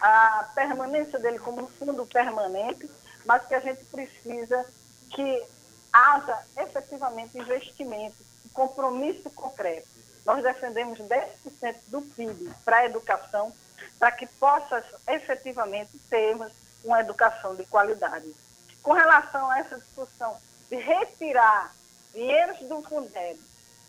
a 0.00 0.50
permanência 0.54 1.18
dele 1.18 1.38
como 1.38 1.66
fundo 1.78 2.06
permanente, 2.06 2.90
mas 3.24 3.46
que 3.46 3.54
a 3.54 3.60
gente 3.60 3.84
precisa 3.84 4.64
que 5.10 5.44
haja 5.92 6.38
efetivamente 6.56 7.38
investimento, 7.38 8.16
compromisso 8.52 9.30
concreto. 9.30 9.86
Nós 10.24 10.42
defendemos 10.42 10.98
10% 10.98 11.76
do 11.88 12.02
PIB 12.02 12.50
para 12.64 12.78
a 12.78 12.86
educação, 12.86 13.52
para 13.98 14.10
que 14.10 14.26
possa 14.26 14.84
efetivamente 15.06 15.90
termos 16.10 16.52
uma 16.82 17.00
educação 17.00 17.54
de 17.54 17.64
qualidade. 17.66 18.34
Com 18.82 18.92
relação 18.92 19.50
a 19.50 19.58
essa 19.58 19.78
discussão 19.78 20.36
de 20.70 20.76
retirar 20.76 21.74
dinheiros 22.12 22.58
do 22.68 22.82
Fundeb 22.82 23.38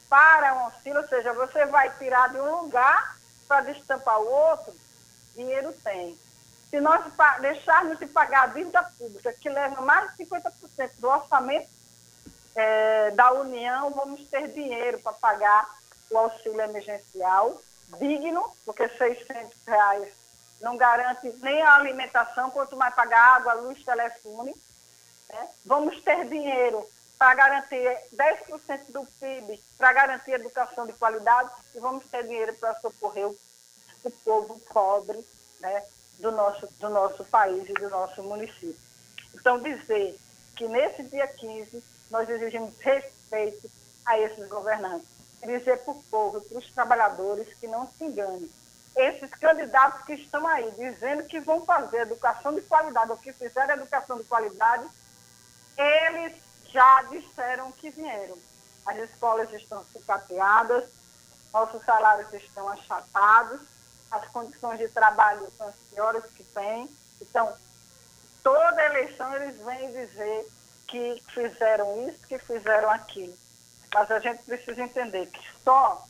para 0.09 0.53
um 0.53 0.59
auxílio, 0.65 1.01
ou 1.01 1.07
seja, 1.07 1.33
você 1.33 1.65
vai 1.65 1.89
tirar 1.97 2.29
de 2.29 2.39
um 2.39 2.61
lugar 2.61 3.17
para 3.47 3.61
destampar 3.61 4.19
o 4.19 4.29
outro, 4.29 4.73
dinheiro 5.35 5.73
tem. 5.83 6.17
Se 6.69 6.79
nós 6.81 7.01
deixarmos 7.39 7.97
de 7.99 8.07
pagar 8.07 8.43
a 8.43 8.47
dívida 8.47 8.83
pública, 8.97 9.33
que 9.33 9.49
leva 9.49 9.81
mais 9.81 10.15
de 10.15 10.25
50% 10.25 10.91
do 10.97 11.07
orçamento 11.07 11.69
é, 12.55 13.11
da 13.11 13.31
União, 13.33 13.91
vamos 13.91 14.27
ter 14.27 14.49
dinheiro 14.49 14.99
para 14.99 15.13
pagar 15.13 15.69
o 16.09 16.17
auxílio 16.17 16.61
emergencial 16.61 17.61
digno, 17.99 18.43
porque 18.65 18.87
600 18.89 19.51
reais 19.65 20.13
não 20.59 20.75
garante 20.75 21.31
nem 21.41 21.61
a 21.61 21.75
alimentação, 21.75 22.49
quanto 22.51 22.75
mais 22.75 22.93
pagar 22.93 23.35
água, 23.35 23.53
luz, 23.53 23.81
telefone. 23.83 24.53
Né? 25.29 25.47
Vamos 25.65 26.01
ter 26.01 26.27
dinheiro 26.27 26.85
para 27.17 27.33
garantir 27.33 27.97
10% 28.13 28.91
do 28.91 29.05
PIB, 29.19 29.63
para 29.77 29.93
garantir 29.93 30.31
educação 30.31 30.85
de 30.85 30.93
qualidade, 30.93 31.49
e 31.73 31.79
vamos 31.79 32.03
ter 32.05 32.23
dinheiro 32.23 32.53
para 32.55 32.75
socorrer 32.81 33.27
o 33.27 33.37
o 34.07 34.11
povo 34.23 34.59
pobre 34.71 35.23
né, 35.59 35.83
do, 36.19 36.31
nosso, 36.31 36.67
do 36.79 36.89
nosso 36.89 37.23
país 37.25 37.69
e 37.69 37.73
do 37.73 37.89
nosso 37.89 38.21
município. 38.23 38.75
Então, 39.33 39.59
dizer 39.59 40.17
que 40.55 40.67
nesse 40.67 41.03
dia 41.03 41.27
15 41.27 41.83
nós 42.09 42.29
exigimos 42.29 42.73
respeito 42.79 43.69
a 44.05 44.17
esses 44.19 44.47
governantes. 44.47 45.07
Dizer 45.43 45.77
para 45.79 45.93
o 45.93 46.03
povo, 46.03 46.41
para 46.41 46.57
os 46.57 46.69
trabalhadores 46.71 47.47
que 47.59 47.67
não 47.67 47.87
se 47.87 48.03
enganem. 48.03 48.49
Esses 48.95 49.29
candidatos 49.31 50.03
que 50.05 50.13
estão 50.13 50.45
aí 50.47 50.71
dizendo 50.71 51.23
que 51.23 51.39
vão 51.39 51.63
fazer 51.63 52.01
educação 52.01 52.55
de 52.55 52.61
qualidade, 52.61 53.11
ou 53.11 53.17
que 53.17 53.31
fizeram 53.31 53.75
educação 53.75 54.17
de 54.17 54.23
qualidade, 54.23 54.87
eles 55.77 56.33
já 56.69 57.03
disseram 57.03 57.71
que 57.73 57.91
vieram. 57.91 58.37
As 58.85 58.97
escolas 58.97 59.51
estão 59.53 59.85
sucateadas, 59.93 60.85
nossos 61.53 61.83
salários 61.85 62.33
estão 62.33 62.67
achatados, 62.69 63.61
as 64.11 64.27
condições 64.29 64.79
de 64.79 64.87
trabalho 64.89 65.51
são 65.57 65.67
as 65.67 65.75
piores 65.91 66.23
que 66.35 66.43
tem. 66.43 66.89
Então, 67.21 67.53
toda 68.43 68.85
eleição 68.85 69.35
eles 69.35 69.57
vêm 69.63 69.91
dizer 69.91 70.47
que 70.87 71.21
fizeram 71.33 72.07
isso, 72.07 72.19
que 72.27 72.37
fizeram 72.39 72.89
aquilo. 72.89 73.37
Mas 73.93 74.09
a 74.11 74.19
gente 74.19 74.43
precisa 74.43 74.81
entender 74.81 75.27
que 75.27 75.41
só 75.63 76.05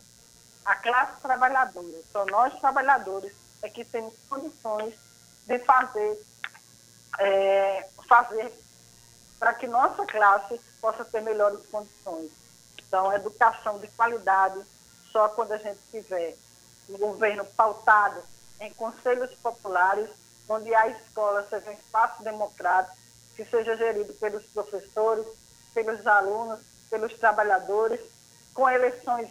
a 0.66 0.76
classe 0.76 1.22
trabalhadora, 1.22 2.02
só 2.12 2.26
nós 2.26 2.58
trabalhadores, 2.60 3.34
é 3.62 3.70
que 3.70 3.86
temos 3.86 4.14
condições 4.30 4.94
de 5.46 5.60
fazer, 5.60 6.20
é, 7.20 7.88
fazer 8.08 8.52
para 9.40 9.54
que 9.54 9.68
nossa 9.68 10.06
classe 10.06 10.60
possa 10.82 11.06
ter 11.06 11.22
melhores 11.22 11.66
condições. 11.68 12.32
Então, 12.78 13.12
educação 13.14 13.80
de 13.80 13.88
qualidade, 13.90 14.60
só 15.12 15.30
quando 15.30 15.54
a 15.54 15.58
gente 15.58 15.80
tiver 15.92 16.36
um 16.90 16.98
governo 16.98 17.46
pautado 17.46 18.22
em 18.60 18.74
conselhos 18.74 19.34
populares, 19.36 20.10
onde 20.50 20.74
a 20.74 20.88
escola 20.88 21.46
seja 21.50 21.70
um 21.70 21.74
espaço 21.74 22.24
democrático, 22.24 22.96
que 23.36 23.46
seja 23.46 23.78
gerido 23.78 24.14
pelos 24.14 24.44
professores, 24.48 25.26
pelos 25.74 26.06
alunos, 26.08 26.60
pelos 26.90 27.14
trabalhadores, 27.18 28.00
com 28.54 28.70
eleições 28.70 29.30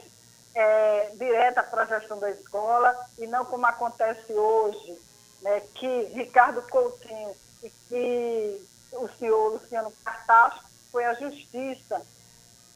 é, 0.55 1.11
diretas 1.17 1.67
para 1.67 1.83
a 1.83 1.87
gestão 1.87 2.19
da 2.19 2.31
escola, 2.31 2.97
e 3.19 3.27
não 3.27 3.45
como 3.45 3.67
acontece 3.67 4.33
hoje, 4.33 4.99
né, 5.43 5.61
que 5.75 6.05
Ricardo 6.15 6.63
Coutinho 6.63 7.35
e 7.63 7.71
que 7.89 8.67
o 8.93 9.09
senhor 9.19 9.55
Luciano 9.55 9.93
Cartacho 10.05 10.63
foi 10.93 11.05
à 11.05 11.15
justiça 11.15 12.01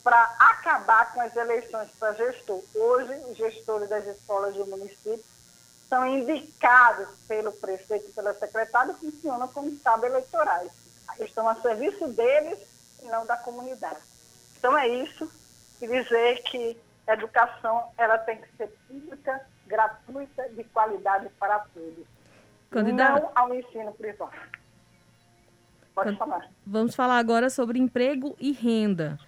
para 0.02 0.22
acabar 0.38 1.12
com 1.12 1.20
as 1.20 1.34
eleições 1.36 1.88
para 1.98 2.14
gestor. 2.14 2.62
Hoje, 2.74 3.12
os 3.30 3.36
gestores 3.36 3.88
das 3.88 4.06
escolas 4.06 4.54
do 4.54 4.66
município 4.66 5.24
são 5.88 6.06
indicados 6.06 7.08
pelo 7.26 7.52
prefeito 7.52 8.08
e 8.08 8.12
pela 8.12 8.32
secretária 8.34 8.92
e 8.92 9.10
funcionam 9.10 9.48
como 9.48 9.68
estados 9.68 10.04
eleitorais. 10.04 10.70
Estão 11.18 11.48
a 11.48 11.56
serviço 11.56 12.08
deles 12.08 12.58
e 13.02 13.06
não 13.06 13.26
da 13.26 13.36
comunidade. 13.36 13.98
Então 14.56 14.76
é 14.78 14.88
isso, 14.88 15.30
e 15.80 15.86
dizer 15.86 16.42
que 16.44 16.78
a 17.06 17.14
educação 17.14 17.84
ela 17.98 18.18
tem 18.18 18.36
que 18.36 18.56
ser 18.56 18.68
pública, 18.86 19.44
gratuita, 19.66 20.48
de 20.50 20.62
qualidade 20.64 21.28
para 21.38 21.58
todos. 21.74 22.06
Candidato. 22.70 23.22
Não 23.22 23.30
ao 23.34 23.54
ensino 23.54 23.92
privado. 23.94 24.32
Pode 25.94 26.16
falar. 26.16 26.48
Vamos 26.64 26.94
falar 26.94 27.18
agora 27.18 27.50
sobre 27.50 27.78
emprego 27.78 28.36
e 28.38 28.52
renda. 28.52 29.18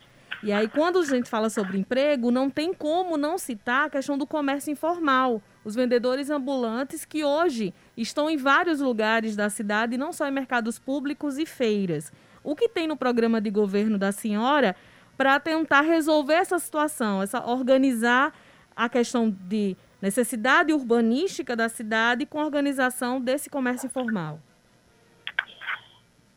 E 0.42 0.52
aí, 0.52 0.66
quando 0.66 0.98
a 0.98 1.04
gente 1.04 1.30
fala 1.30 1.48
sobre 1.48 1.78
emprego, 1.78 2.32
não 2.32 2.50
tem 2.50 2.74
como 2.74 3.16
não 3.16 3.38
citar 3.38 3.86
a 3.86 3.90
questão 3.90 4.18
do 4.18 4.26
comércio 4.26 4.72
informal. 4.72 5.40
Os 5.64 5.76
vendedores 5.76 6.30
ambulantes 6.30 7.04
que 7.04 7.24
hoje 7.24 7.72
estão 7.96 8.28
em 8.28 8.36
vários 8.36 8.80
lugares 8.80 9.36
da 9.36 9.48
cidade, 9.48 9.96
não 9.96 10.12
só 10.12 10.26
em 10.26 10.32
mercados 10.32 10.80
públicos 10.80 11.38
e 11.38 11.46
feiras. 11.46 12.12
O 12.42 12.56
que 12.56 12.68
tem 12.68 12.88
no 12.88 12.96
programa 12.96 13.40
de 13.40 13.50
governo 13.50 13.96
da 13.96 14.10
senhora 14.10 14.74
para 15.16 15.38
tentar 15.38 15.82
resolver 15.82 16.34
essa 16.34 16.58
situação, 16.58 17.22
essa 17.22 17.46
organizar 17.46 18.34
a 18.74 18.88
questão 18.88 19.30
de 19.30 19.76
necessidade 20.00 20.72
urbanística 20.72 21.54
da 21.54 21.68
cidade 21.68 22.26
com 22.26 22.40
a 22.40 22.44
organização 22.44 23.20
desse 23.20 23.48
comércio 23.48 23.86
informal? 23.86 24.40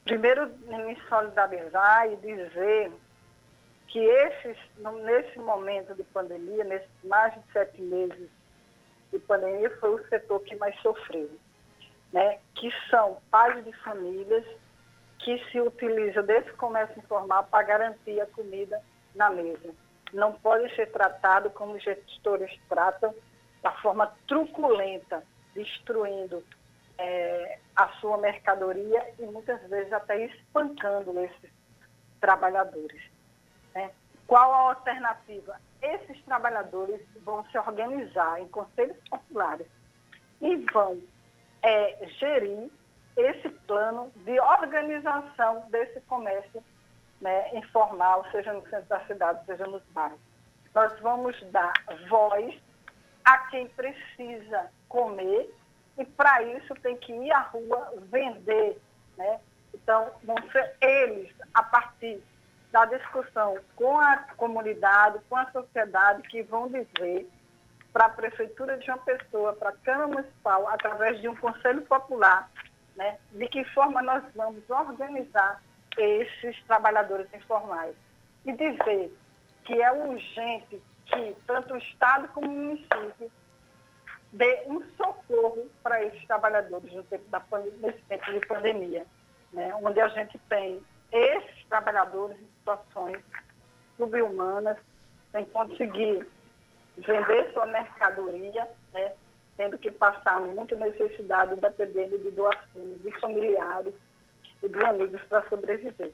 Primeiro, 0.04 0.52
me 0.68 0.96
solidarizar 1.10 2.08
e 2.12 2.16
dizer 2.18 2.92
que 3.96 4.02
esses, 4.02 4.58
nesse 5.06 5.40
momento 5.40 5.96
de 5.96 6.04
pandemia, 6.04 6.66
nesses 6.66 6.90
mais 7.06 7.34
de 7.34 7.40
sete 7.54 7.82
meses 7.82 8.30
de 9.10 9.20
pandemia, 9.20 9.70
foi 9.78 9.92
o 9.92 10.08
setor 10.10 10.42
que 10.42 10.54
mais 10.58 10.78
sofreu, 10.82 11.30
né? 12.12 12.40
que 12.56 12.70
são 12.90 13.22
pais 13.32 13.64
de 13.64 13.72
famílias 13.84 14.46
que 15.20 15.42
se 15.50 15.62
utilizam 15.62 16.26
desse 16.26 16.52
comércio 16.58 17.00
informal 17.00 17.46
para 17.46 17.64
garantir 17.64 18.20
a 18.20 18.26
comida 18.26 18.82
na 19.16 19.30
mesa. 19.30 19.74
Não 20.12 20.34
pode 20.34 20.76
ser 20.76 20.92
tratado 20.92 21.50
como 21.52 21.76
os 21.76 21.82
gestores 21.82 22.52
tratam, 22.68 23.16
da 23.64 23.72
forma 23.76 24.14
truculenta, 24.28 25.24
destruindo 25.54 26.44
é, 26.98 27.60
a 27.74 27.88
sua 28.02 28.18
mercadoria 28.18 29.14
e 29.18 29.22
muitas 29.22 29.62
vezes 29.70 29.94
até 29.94 30.26
espancando 30.26 31.18
esses 31.18 31.50
trabalhadores. 32.20 33.15
Né? 33.76 33.92
Qual 34.26 34.54
a 34.54 34.70
alternativa? 34.70 35.60
Esses 35.82 36.24
trabalhadores 36.24 37.02
vão 37.24 37.46
se 37.52 37.58
organizar 37.60 38.42
em 38.42 38.48
conselhos 38.48 38.98
populares 39.10 39.68
e 40.42 40.56
vão 40.72 41.00
é, 41.62 42.08
gerir 42.20 42.72
esse 43.16 43.50
plano 43.50 44.12
de 44.16 44.40
organização 44.40 45.66
desse 45.70 46.02
comércio 46.02 46.64
né, 47.22 47.56
informal, 47.56 48.26
seja 48.32 48.54
no 48.54 48.68
centro 48.70 48.88
da 48.88 49.00
cidade, 49.06 49.46
seja 49.46 49.66
nos 49.68 49.84
bairros. 49.92 50.20
Nós 50.74 51.00
vamos 51.00 51.40
dar 51.52 51.74
voz 52.10 52.56
a 53.24 53.38
quem 53.50 53.68
precisa 53.70 54.70
comer 54.90 55.50
e 55.98 56.06
para 56.06 56.44
isso 56.44 56.76
tem 56.76 56.98
que 56.98 57.14
ir 57.14 57.32
à 57.32 57.40
rua 57.40 57.94
vender. 58.12 58.78
Né? 59.18 59.40
Então, 59.74 60.12
vão 60.24 60.36
ser 60.52 60.76
eles, 60.82 61.34
a 61.54 61.64
partir 61.64 62.22
da 62.76 62.84
discussão 62.84 63.58
com 63.74 63.98
a 63.98 64.18
comunidade, 64.36 65.20
com 65.30 65.38
a 65.38 65.50
sociedade, 65.50 66.24
que 66.24 66.44
vão 66.44 66.68
dizer 66.68 67.26
para 67.94 68.08
a 68.08 68.10
Prefeitura 68.10 68.78
de 68.78 68.86
João 68.86 68.98
Pessoa, 68.98 69.54
para 69.54 69.70
a 69.70 69.78
Câmara 69.78 70.08
Municipal, 70.08 70.68
através 70.68 71.22
de 71.22 71.30
um 71.30 71.36
Conselho 71.38 71.84
Popular, 71.84 72.52
né, 72.98 73.18
de 73.32 73.48
que 73.48 73.64
forma 73.74 74.02
nós 74.02 74.22
vamos 74.36 74.70
organizar 74.70 75.64
esses 75.98 76.62
trabalhadores 76.64 77.34
informais. 77.34 77.96
E 78.46 78.52
dizer 78.52 79.18
que 79.64 79.82
é 79.82 79.94
urgente 79.94 80.84
que 81.06 81.36
tanto 81.48 81.76
o 81.76 81.78
Estado 81.78 82.28
como 82.34 82.46
o 82.46 82.52
município 82.52 83.32
dê 84.34 84.64
um 84.68 84.84
socorro 84.98 85.70
para 85.82 86.04
esses 86.04 86.28
trabalhadores 86.28 86.92
no 86.92 87.04
tempo 87.04 87.24
da, 87.30 87.42
nesse 87.80 88.02
tempo 88.10 88.34
de 88.34 88.46
pandemia, 88.46 89.06
né, 89.54 89.74
onde 89.82 90.02
a 90.02 90.10
gente 90.10 90.38
tem 90.50 90.84
esses 91.10 91.66
trabalhadores 91.70 92.38
situações 92.66 93.24
subhumanas, 93.98 94.78
sem 95.32 95.46
conseguir 95.46 96.28
vender 96.98 97.54
sua 97.54 97.68
mercadoria, 97.68 98.68
né, 98.94 99.14
tendo 99.56 99.78
que 99.78 99.92
passar 99.92 100.42
muita 100.42 100.76
necessidade 100.76 101.56
dependendo 101.62 102.18
de 102.18 102.32
doações 102.32 103.02
de 103.02 103.12
familiares 103.20 103.94
e 104.64 104.68
de 104.68 104.84
amigos 104.84 105.22
para 105.24 105.48
sobreviver. 105.48 106.12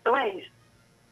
Então 0.00 0.16
é 0.16 0.28
isso. 0.28 0.52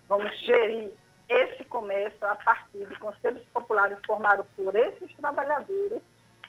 Vamos 0.08 0.38
gerir 0.40 0.92
esse 1.28 1.64
comércio 1.64 2.26
a 2.26 2.36
partir 2.36 2.86
de 2.86 2.98
conselhos 2.98 3.42
populares 3.54 3.98
formados 4.06 4.46
por 4.54 4.74
esses 4.74 5.14
trabalhadores, 5.16 6.02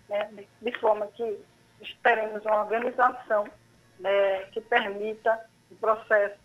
né, 0.09 0.29
de, 0.61 0.79
forma 0.79 1.07
que 1.07 1.39
teremos 2.03 2.43
uma 2.43 2.61
organização 2.63 3.47
né, 3.99 4.41
que 4.51 4.59
permita 4.59 5.39
o 5.71 5.75
processo 5.75 6.42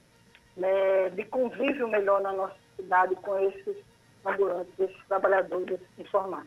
né, 0.59 1.11
de 1.11 1.25
convívio 1.25 1.88
melhor 1.88 2.21
na 2.21 2.33
nossa 2.33 2.57
cidade 2.77 3.15
com 3.17 3.38
esses 3.38 3.77
ambulantes, 4.25 4.73
esses 4.79 5.07
trabalhadores 5.07 5.81
informais. 5.97 6.47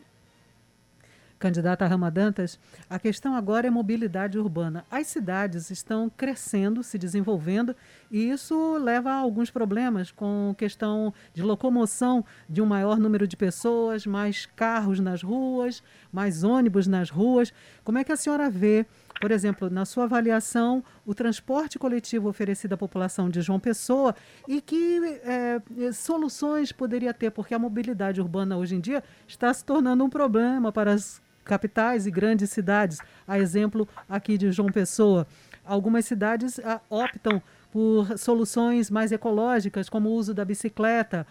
Candidata 1.42 1.84
Rama 1.88 2.08
Dantas, 2.08 2.56
a 2.88 3.00
questão 3.00 3.34
agora 3.34 3.66
é 3.66 3.70
mobilidade 3.70 4.38
urbana. 4.38 4.84
As 4.88 5.08
cidades 5.08 5.70
estão 5.70 6.08
crescendo, 6.08 6.84
se 6.84 6.96
desenvolvendo, 6.96 7.74
e 8.12 8.30
isso 8.30 8.78
leva 8.78 9.10
a 9.10 9.16
alguns 9.16 9.50
problemas 9.50 10.12
com 10.12 10.54
questão 10.56 11.12
de 11.34 11.42
locomoção 11.42 12.24
de 12.48 12.62
um 12.62 12.66
maior 12.66 12.96
número 12.96 13.26
de 13.26 13.36
pessoas, 13.36 14.06
mais 14.06 14.46
carros 14.46 15.00
nas 15.00 15.20
ruas, 15.20 15.82
mais 16.12 16.44
ônibus 16.44 16.86
nas 16.86 17.10
ruas. 17.10 17.52
Como 17.82 17.98
é 17.98 18.04
que 18.04 18.12
a 18.12 18.16
senhora 18.16 18.48
vê 18.48 18.86
por 19.22 19.30
exemplo, 19.30 19.70
na 19.70 19.84
sua 19.84 20.02
avaliação, 20.02 20.82
o 21.06 21.14
transporte 21.14 21.78
coletivo 21.78 22.28
oferecido 22.28 22.72
à 22.72 22.76
população 22.76 23.30
de 23.30 23.40
João 23.40 23.60
Pessoa 23.60 24.16
e 24.48 24.60
que 24.60 24.98
é, 25.22 25.62
soluções 25.92 26.72
poderia 26.72 27.14
ter, 27.14 27.30
porque 27.30 27.54
a 27.54 27.58
mobilidade 27.58 28.20
urbana 28.20 28.56
hoje 28.56 28.74
em 28.74 28.80
dia 28.80 29.00
está 29.24 29.54
se 29.54 29.64
tornando 29.64 30.02
um 30.02 30.10
problema 30.10 30.72
para 30.72 30.92
as 30.92 31.22
capitais 31.44 32.04
e 32.04 32.10
grandes 32.10 32.50
cidades. 32.50 32.98
A 33.24 33.38
exemplo 33.38 33.88
aqui 34.08 34.36
de 34.36 34.50
João 34.50 34.72
Pessoa. 34.72 35.24
Algumas 35.64 36.04
cidades 36.04 36.58
ah, 36.58 36.80
optam 36.90 37.40
por 37.70 38.18
soluções 38.18 38.90
mais 38.90 39.12
ecológicas, 39.12 39.88
como 39.88 40.08
o 40.08 40.14
uso 40.14 40.34
da 40.34 40.44
bicicleta. 40.44 41.24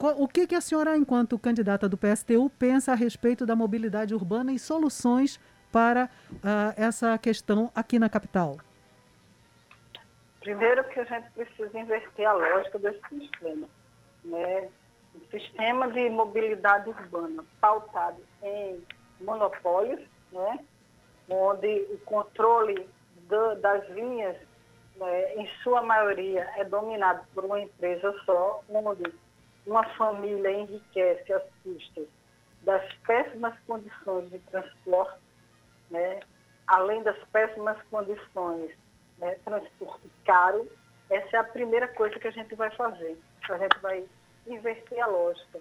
O 0.00 0.26
que 0.26 0.52
a 0.56 0.60
senhora, 0.60 0.96
enquanto 0.96 1.38
candidata 1.38 1.88
do 1.88 1.96
PSTU, 1.96 2.50
pensa 2.58 2.90
a 2.90 2.96
respeito 2.96 3.46
da 3.46 3.54
mobilidade 3.54 4.12
urbana 4.12 4.52
e 4.52 4.58
soluções 4.58 5.38
para 5.76 6.08
uh, 6.32 6.72
essa 6.74 7.18
questão 7.18 7.70
aqui 7.74 7.98
na 7.98 8.08
capital? 8.08 8.56
Primeiro 10.40 10.82
que 10.84 11.00
a 11.00 11.04
gente 11.04 11.30
precisa 11.32 11.78
inverter 11.78 12.26
a 12.26 12.32
lógica 12.32 12.78
desse 12.78 13.02
sistema. 13.10 13.68
Né? 14.24 14.70
Um 15.14 15.30
sistema 15.30 15.92
de 15.92 16.08
mobilidade 16.08 16.88
urbana 16.88 17.44
pautado 17.60 18.16
em 18.42 18.82
monopólios, 19.20 20.00
né? 20.32 20.60
onde 21.28 21.86
o 21.92 21.98
controle 22.06 22.88
do, 23.28 23.56
das 23.56 23.86
linhas, 23.90 24.36
né, 24.96 25.34
em 25.34 25.46
sua 25.62 25.82
maioria, 25.82 26.48
é 26.56 26.64
dominado 26.64 27.22
por 27.34 27.44
uma 27.44 27.60
empresa 27.60 28.14
só, 28.24 28.64
onde 28.70 29.12
uma 29.66 29.84
família 29.96 30.52
enriquece 30.52 31.34
às 31.34 31.42
custas 31.62 32.06
das 32.62 32.82
péssimas 33.06 33.54
condições 33.66 34.30
de 34.30 34.38
transporte 34.38 35.25
né? 35.90 36.20
além 36.66 37.02
das 37.02 37.16
péssimas 37.32 37.80
condições, 37.90 38.72
né? 39.18 39.36
transporte 39.44 40.10
caro, 40.24 40.68
essa 41.08 41.36
é 41.36 41.40
a 41.40 41.44
primeira 41.44 41.88
coisa 41.88 42.18
que 42.18 42.26
a 42.26 42.32
gente 42.32 42.54
vai 42.54 42.70
fazer. 42.70 43.16
A 43.48 43.58
gente 43.58 43.78
vai 43.80 44.04
inverter 44.46 45.00
a 45.02 45.06
lógica. 45.06 45.60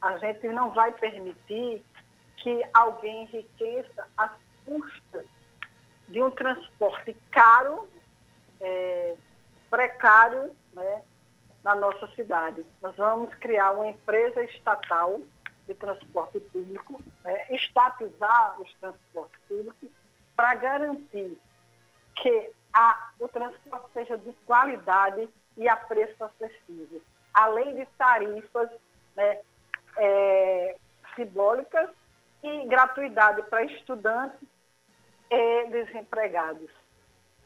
A 0.00 0.16
gente 0.18 0.48
não 0.48 0.70
vai 0.70 0.92
permitir 0.92 1.84
que 2.38 2.62
alguém 2.72 3.24
enriqueça 3.24 4.06
às 4.16 4.30
custas 4.64 5.26
de 6.08 6.22
um 6.22 6.30
transporte 6.30 7.14
caro, 7.30 7.88
é, 8.60 9.14
precário, 9.68 10.56
né, 10.72 11.02
na 11.62 11.74
nossa 11.74 12.06
cidade. 12.14 12.64
Nós 12.80 12.96
vamos 12.96 13.34
criar 13.34 13.72
uma 13.72 13.88
empresa 13.88 14.42
estatal 14.44 15.20
de 15.68 15.74
transporte 15.74 16.40
público, 16.40 17.00
né, 17.22 17.46
estatizar 17.50 18.60
os 18.60 18.72
transportes 18.80 19.38
públicos 19.46 19.90
para 20.34 20.54
garantir 20.54 21.38
que 22.16 22.50
a, 22.72 23.10
o 23.20 23.28
transporte 23.28 23.92
seja 23.92 24.16
de 24.16 24.32
qualidade 24.46 25.28
e 25.56 25.68
a 25.68 25.76
preço 25.76 26.24
acessível, 26.24 27.02
além 27.34 27.76
de 27.76 27.86
tarifas 27.98 28.70
né, 29.14 29.40
é, 29.98 30.76
simbólicas 31.14 31.90
e 32.42 32.66
gratuidade 32.66 33.42
para 33.42 33.64
estudantes 33.64 34.48
e 35.30 35.66
desempregados. 35.66 36.70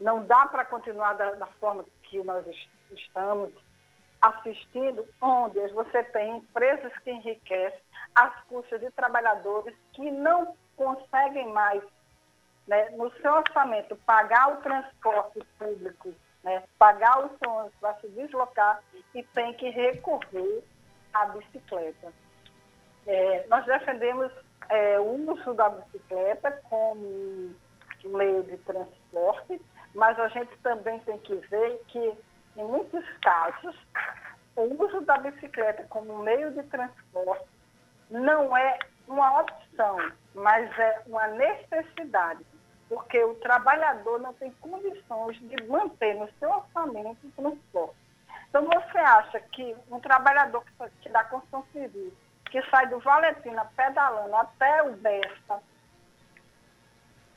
Não 0.00 0.24
dá 0.24 0.46
para 0.46 0.64
continuar 0.64 1.14
da, 1.14 1.32
da 1.32 1.46
forma 1.46 1.84
que 2.04 2.22
nós 2.22 2.46
estamos 2.92 3.52
assistindo, 4.22 5.04
onde 5.20 5.58
você 5.68 6.04
tem 6.04 6.36
empresas 6.36 6.92
que 6.98 7.10
enriquecem 7.10 7.80
às 8.14 8.32
custas 8.44 8.80
de 8.80 8.90
trabalhadores 8.92 9.74
que 9.92 10.10
não 10.10 10.56
conseguem 10.76 11.52
mais, 11.52 11.82
né, 12.68 12.90
no 12.90 13.10
seu 13.20 13.32
orçamento, 13.32 13.96
pagar 14.06 14.52
o 14.52 14.62
transporte 14.62 15.40
público, 15.58 16.14
né, 16.44 16.62
pagar 16.78 17.24
os 17.24 17.32
ônibus 17.46 17.74
para 17.80 17.94
se 17.96 18.08
deslocar 18.10 18.80
e 19.14 19.22
tem 19.24 19.52
que 19.54 19.68
recorrer 19.70 20.62
à 21.12 21.26
bicicleta. 21.26 22.12
É, 23.06 23.46
nós 23.48 23.64
defendemos 23.66 24.30
é, 24.68 25.00
o 25.00 25.32
uso 25.32 25.54
da 25.54 25.68
bicicleta 25.68 26.52
como 26.70 27.54
meio 28.04 28.42
de 28.44 28.56
transporte, 28.58 29.60
mas 29.94 30.18
a 30.18 30.28
gente 30.28 30.56
também 30.58 30.98
tem 31.00 31.18
que 31.18 31.34
ver 31.34 31.80
que, 31.88 32.14
em 32.56 32.64
muitos 32.64 33.04
casos, 33.22 33.76
o 34.56 34.62
uso 34.84 35.00
da 35.02 35.18
bicicleta 35.18 35.84
como 35.88 36.18
meio 36.18 36.52
de 36.52 36.62
transporte 36.64 37.46
não 38.10 38.56
é 38.56 38.78
uma 39.08 39.40
opção, 39.40 39.96
mas 40.34 40.78
é 40.78 41.02
uma 41.06 41.26
necessidade, 41.28 42.44
porque 42.88 43.22
o 43.24 43.34
trabalhador 43.36 44.20
não 44.20 44.34
tem 44.34 44.50
condições 44.60 45.38
de 45.40 45.66
manter 45.66 46.14
no 46.14 46.28
seu 46.38 46.50
orçamento 46.50 47.18
o 47.26 47.30
transporte. 47.32 47.96
Então, 48.48 48.66
você 48.66 48.98
acha 48.98 49.40
que 49.40 49.74
um 49.90 49.98
trabalhador 49.98 50.62
que, 51.00 51.08
dá 51.08 51.24
construção 51.24 51.64
civil, 51.72 52.12
que 52.50 52.60
sai 52.68 52.86
do 52.88 52.98
Valentina 52.98 53.64
pedalando 53.74 54.36
até 54.36 54.82
o 54.82 54.92
Besta, 54.92 55.62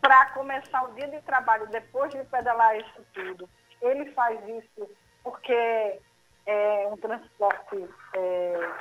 para 0.01 0.25
começar 0.32 0.84
o 0.84 0.93
dia 0.93 1.08
de 1.08 1.21
trabalho 1.21 1.67
depois 1.67 2.12
de 2.12 2.21
pedalar 2.25 2.78
isso 2.78 3.01
tudo, 3.13 3.49
ele 3.82 4.12
faz 4.12 4.39
isso 4.47 4.89
porque 5.26 6.00
é 6.46 6.88
um 6.88 6.98
transporte 6.98 7.90
é, 8.14 8.72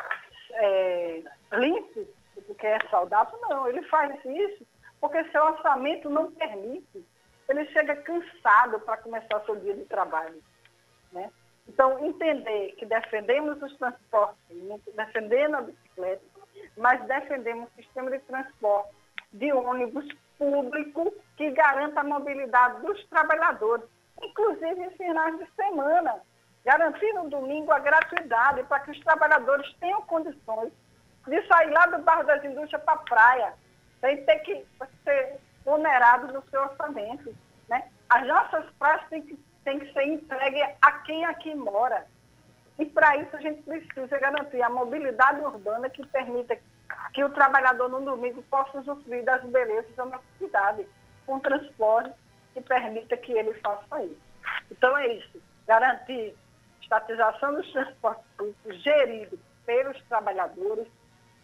é, 0.52 1.22
limpo, 1.54 2.06
porque 2.46 2.66
é 2.66 2.78
saudável, 2.90 3.36
não. 3.48 3.66
Ele 3.66 3.82
faz 3.84 4.14
isso 4.26 4.66
porque 5.00 5.24
seu 5.30 5.42
orçamento 5.42 6.08
não 6.10 6.30
permite. 6.32 7.04
Ele 7.48 7.66
chega 7.72 7.96
cansado 7.96 8.78
para 8.80 8.98
começar 8.98 9.40
seu 9.44 9.56
dia 9.56 9.74
de 9.74 9.84
trabalho. 9.86 10.42
Né? 11.12 11.30
Então, 11.66 12.04
entender 12.04 12.72
que 12.72 12.84
defendemos 12.84 13.60
os 13.62 13.76
transportes, 13.78 14.38
defendendo 14.94 15.56
a 15.56 15.62
bicicleta, 15.62 16.22
mas 16.76 17.02
defendemos 17.06 17.68
um 17.70 17.82
sistema 17.82 18.10
de 18.10 18.18
transporte 18.20 18.94
de 19.32 19.50
ônibus 19.52 20.06
público 20.38 21.12
que 21.36 21.50
garanta 21.52 22.00
a 22.00 22.04
mobilidade 22.04 22.82
dos 22.82 23.02
trabalhadores. 23.06 23.84
inclusive 24.22 24.82
em 24.82 24.90
finais 24.90 25.38
de 25.38 25.46
semana, 25.54 26.22
garantir 26.64 27.12
no 27.12 27.28
domingo 27.28 27.70
a 27.72 27.78
gratuidade 27.78 28.62
para 28.64 28.80
que 28.80 28.90
os 28.90 29.00
trabalhadores 29.00 29.70
tenham 29.74 30.00
condições 30.02 30.72
de 31.26 31.46
sair 31.46 31.70
lá 31.70 31.86
do 31.86 32.02
bairro 32.02 32.24
das 32.24 32.44
indústrias 32.44 32.82
para 32.82 32.94
a 32.94 32.98
praia, 32.98 33.54
sem 34.00 34.24
ter 34.24 34.38
que 34.40 34.66
ser 35.04 35.40
onerado 35.64 36.32
no 36.32 36.42
seu 36.50 36.62
orçamento. 36.62 37.34
Né? 37.68 37.88
As 38.08 38.26
nossas 38.26 38.64
praias 38.78 39.06
têm 39.08 39.22
que, 39.22 39.38
têm 39.64 39.78
que 39.78 39.92
ser 39.92 40.04
entregues 40.04 40.64
a 40.82 40.92
quem 40.92 41.24
aqui 41.24 41.54
mora. 41.54 42.06
E 42.78 42.84
para 42.86 43.16
isso 43.16 43.36
a 43.36 43.40
gente 43.40 43.62
precisa 43.62 44.18
garantir 44.18 44.60
a 44.62 44.68
mobilidade 44.68 45.40
urbana 45.40 45.88
que 45.88 46.04
permita 46.08 46.58
que 47.12 47.24
o 47.24 47.30
trabalhador 47.30 47.88
no 47.88 48.00
domingo 48.00 48.42
possa 48.50 48.78
usufruir 48.78 49.24
das 49.24 49.42
belezas 49.44 49.94
da 49.94 50.04
nossa 50.04 50.24
cidade, 50.38 50.86
com 51.24 51.38
transporte 51.38 52.12
que 52.52 52.60
permita 52.60 53.16
que 53.16 53.32
ele 53.32 53.54
faça 53.54 54.02
isso. 54.02 54.20
Então 54.70 54.96
é 54.98 55.06
isso, 55.06 55.40
garantir 55.66 56.36
estatização 56.84 57.54
dos 57.54 57.70
transportes 57.72 58.24
públicos 58.36 58.82
gerido 58.82 59.38
pelos 59.66 60.00
trabalhadores 60.04 60.86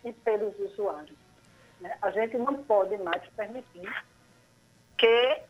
e 0.05 0.13
pelos 0.13 0.59
usuários. 0.59 1.19
Né? 1.81 1.97
A 2.03 2.11
gente 2.11 2.37
não 2.39 2.63
pode 2.65 2.97
mais 2.99 3.27
permitir 3.31 3.91
que 4.97 5.43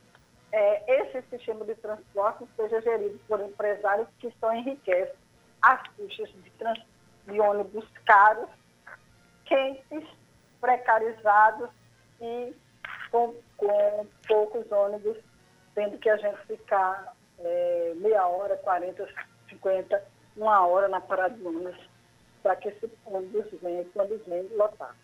é, 0.52 1.02
esse 1.02 1.22
sistema 1.28 1.64
de 1.64 1.74
transporte 1.76 2.44
seja 2.56 2.80
gerido 2.80 3.20
por 3.28 3.40
empresários 3.40 4.08
que 4.18 4.32
só 4.40 4.52
enriquecem 4.52 5.14
as 5.62 5.86
custas 5.88 6.28
de, 6.30 6.52
de 7.26 7.40
ônibus 7.40 7.86
caros, 8.06 8.48
quentes, 9.44 10.08
precarizados 10.60 11.70
e 12.20 12.54
com, 13.10 13.34
com 13.56 14.06
poucos 14.26 14.70
ônibus, 14.70 15.16
tendo 15.74 15.98
que 15.98 16.08
a 16.08 16.16
gente 16.16 16.38
ficar 16.46 17.14
é, 17.38 17.92
meia 17.96 18.26
hora, 18.26 18.56
40, 18.56 19.08
50, 19.62 20.02
uma 20.36 20.66
hora 20.66 20.88
na 20.88 21.00
parada 21.00 21.34
de 21.34 21.46
ônibus 21.46 21.76
para 22.42 22.56
que 22.56 22.68
esse 22.68 22.90
ônibus 23.04 23.46
venha 23.62 23.84
quando 23.92 24.22
vem 24.26 24.48
lotar. 24.56 24.96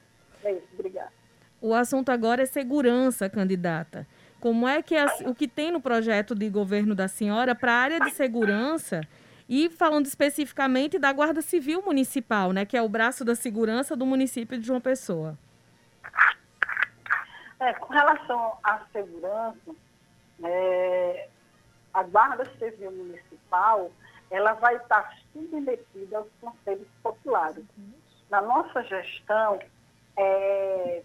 É 0.42 0.52
isso, 0.52 0.66
obrigada. 0.74 1.12
O 1.60 1.74
assunto 1.74 2.10
agora 2.10 2.42
é 2.42 2.46
segurança, 2.46 3.28
candidata. 3.28 4.06
Como 4.40 4.68
é 4.68 4.82
que 4.82 4.94
o 5.26 5.34
que 5.34 5.48
tem 5.48 5.70
no 5.70 5.80
projeto 5.80 6.34
de 6.34 6.48
governo 6.48 6.94
da 6.94 7.08
senhora 7.08 7.54
para 7.54 7.72
a 7.72 7.76
área 7.76 8.00
de 8.00 8.10
segurança 8.10 9.00
e 9.48 9.70
falando 9.70 10.06
especificamente 10.06 10.98
da 10.98 11.12
Guarda 11.12 11.40
Civil 11.40 11.82
Municipal, 11.82 12.52
né, 12.52 12.64
que 12.64 12.76
é 12.76 12.82
o 12.82 12.88
braço 12.88 13.24
da 13.24 13.34
segurança 13.34 13.96
do 13.96 14.04
município 14.04 14.58
de 14.58 14.66
João 14.66 14.80
Pessoa? 14.80 15.38
É, 17.58 17.72
com 17.74 17.92
relação 17.92 18.58
à 18.62 18.80
segurança, 18.92 19.74
é, 20.44 21.28
a 21.94 22.02
Guarda 22.02 22.44
Civil 22.58 22.92
Municipal 22.92 23.90
ela 24.30 24.54
vai 24.54 24.76
estar 24.76 25.16
submetida 25.32 26.18
aos 26.18 26.28
conselhos 26.40 26.88
populares. 27.02 27.64
Na 28.28 28.42
nossa 28.42 28.82
gestão, 28.82 29.58
é, 30.16 31.02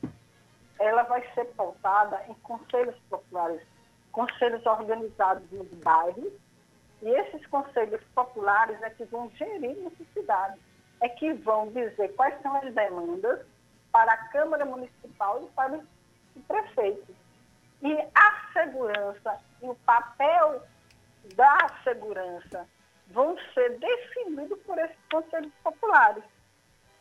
ela 0.80 1.04
vai 1.04 1.28
ser 1.34 1.46
pautada 1.56 2.24
em 2.28 2.34
conselhos 2.36 2.96
populares, 3.10 3.62
conselhos 4.12 4.66
organizados 4.66 5.50
nos 5.52 5.68
bairros, 5.84 6.34
e 7.02 7.10
esses 7.10 7.46
conselhos 7.48 8.02
populares 8.14 8.82
é 8.82 8.90
que 8.90 9.06
vão 9.06 9.30
gerir 9.32 9.76
necessidades, 9.78 10.60
é 11.00 11.10
que 11.10 11.34
vão 11.34 11.68
dizer 11.72 12.14
quais 12.16 12.40
são 12.42 12.56
as 12.58 12.74
demandas 12.74 13.46
para 13.92 14.14
a 14.14 14.18
Câmara 14.30 14.66
Municipal 14.66 15.44
e 15.44 15.48
para 15.50 15.78
o 15.78 16.42
prefeito. 16.48 17.16
E 17.82 17.98
a 18.14 18.54
segurança 18.54 19.40
e 19.62 19.66
o 19.68 19.76
papel 19.86 20.62
da 21.36 21.68
segurança 21.84 22.68
vão 23.12 23.38
ser 23.54 23.78
definidos 23.80 24.60
por 24.64 24.78
esses 24.78 24.98
conselhos 25.12 25.52
populares. 25.64 26.24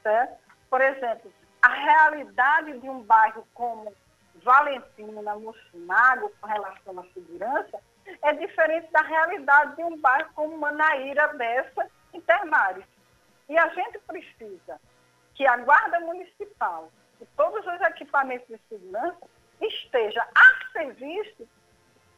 Certo? 0.02 0.38
Por 0.68 0.80
exemplo, 0.80 1.32
a 1.62 1.68
realidade 1.68 2.78
de 2.78 2.88
um 2.88 3.02
bairro 3.02 3.46
como 3.54 3.92
Valentina, 4.36 5.22
na 5.22 5.36
Mussumago, 5.36 6.32
com 6.40 6.46
relação 6.46 6.98
à 6.98 7.04
segurança, 7.12 7.78
é 8.22 8.32
diferente 8.32 8.90
da 8.92 9.02
realidade 9.02 9.76
de 9.76 9.84
um 9.84 9.96
bairro 9.98 10.30
como 10.34 10.56
Manaíra, 10.56 11.28
Bessa 11.28 11.88
e 12.14 12.20
Termares. 12.20 12.84
E 13.48 13.58
a 13.58 13.68
gente 13.68 13.98
precisa 14.00 14.80
que 15.34 15.46
a 15.46 15.56
Guarda 15.58 16.00
Municipal 16.00 16.90
e 17.20 17.26
todos 17.36 17.66
os 17.66 17.80
equipamentos 17.82 18.48
de 18.48 18.58
segurança 18.68 19.26
esteja 19.60 20.26
a 20.34 20.72
serviço 20.72 21.48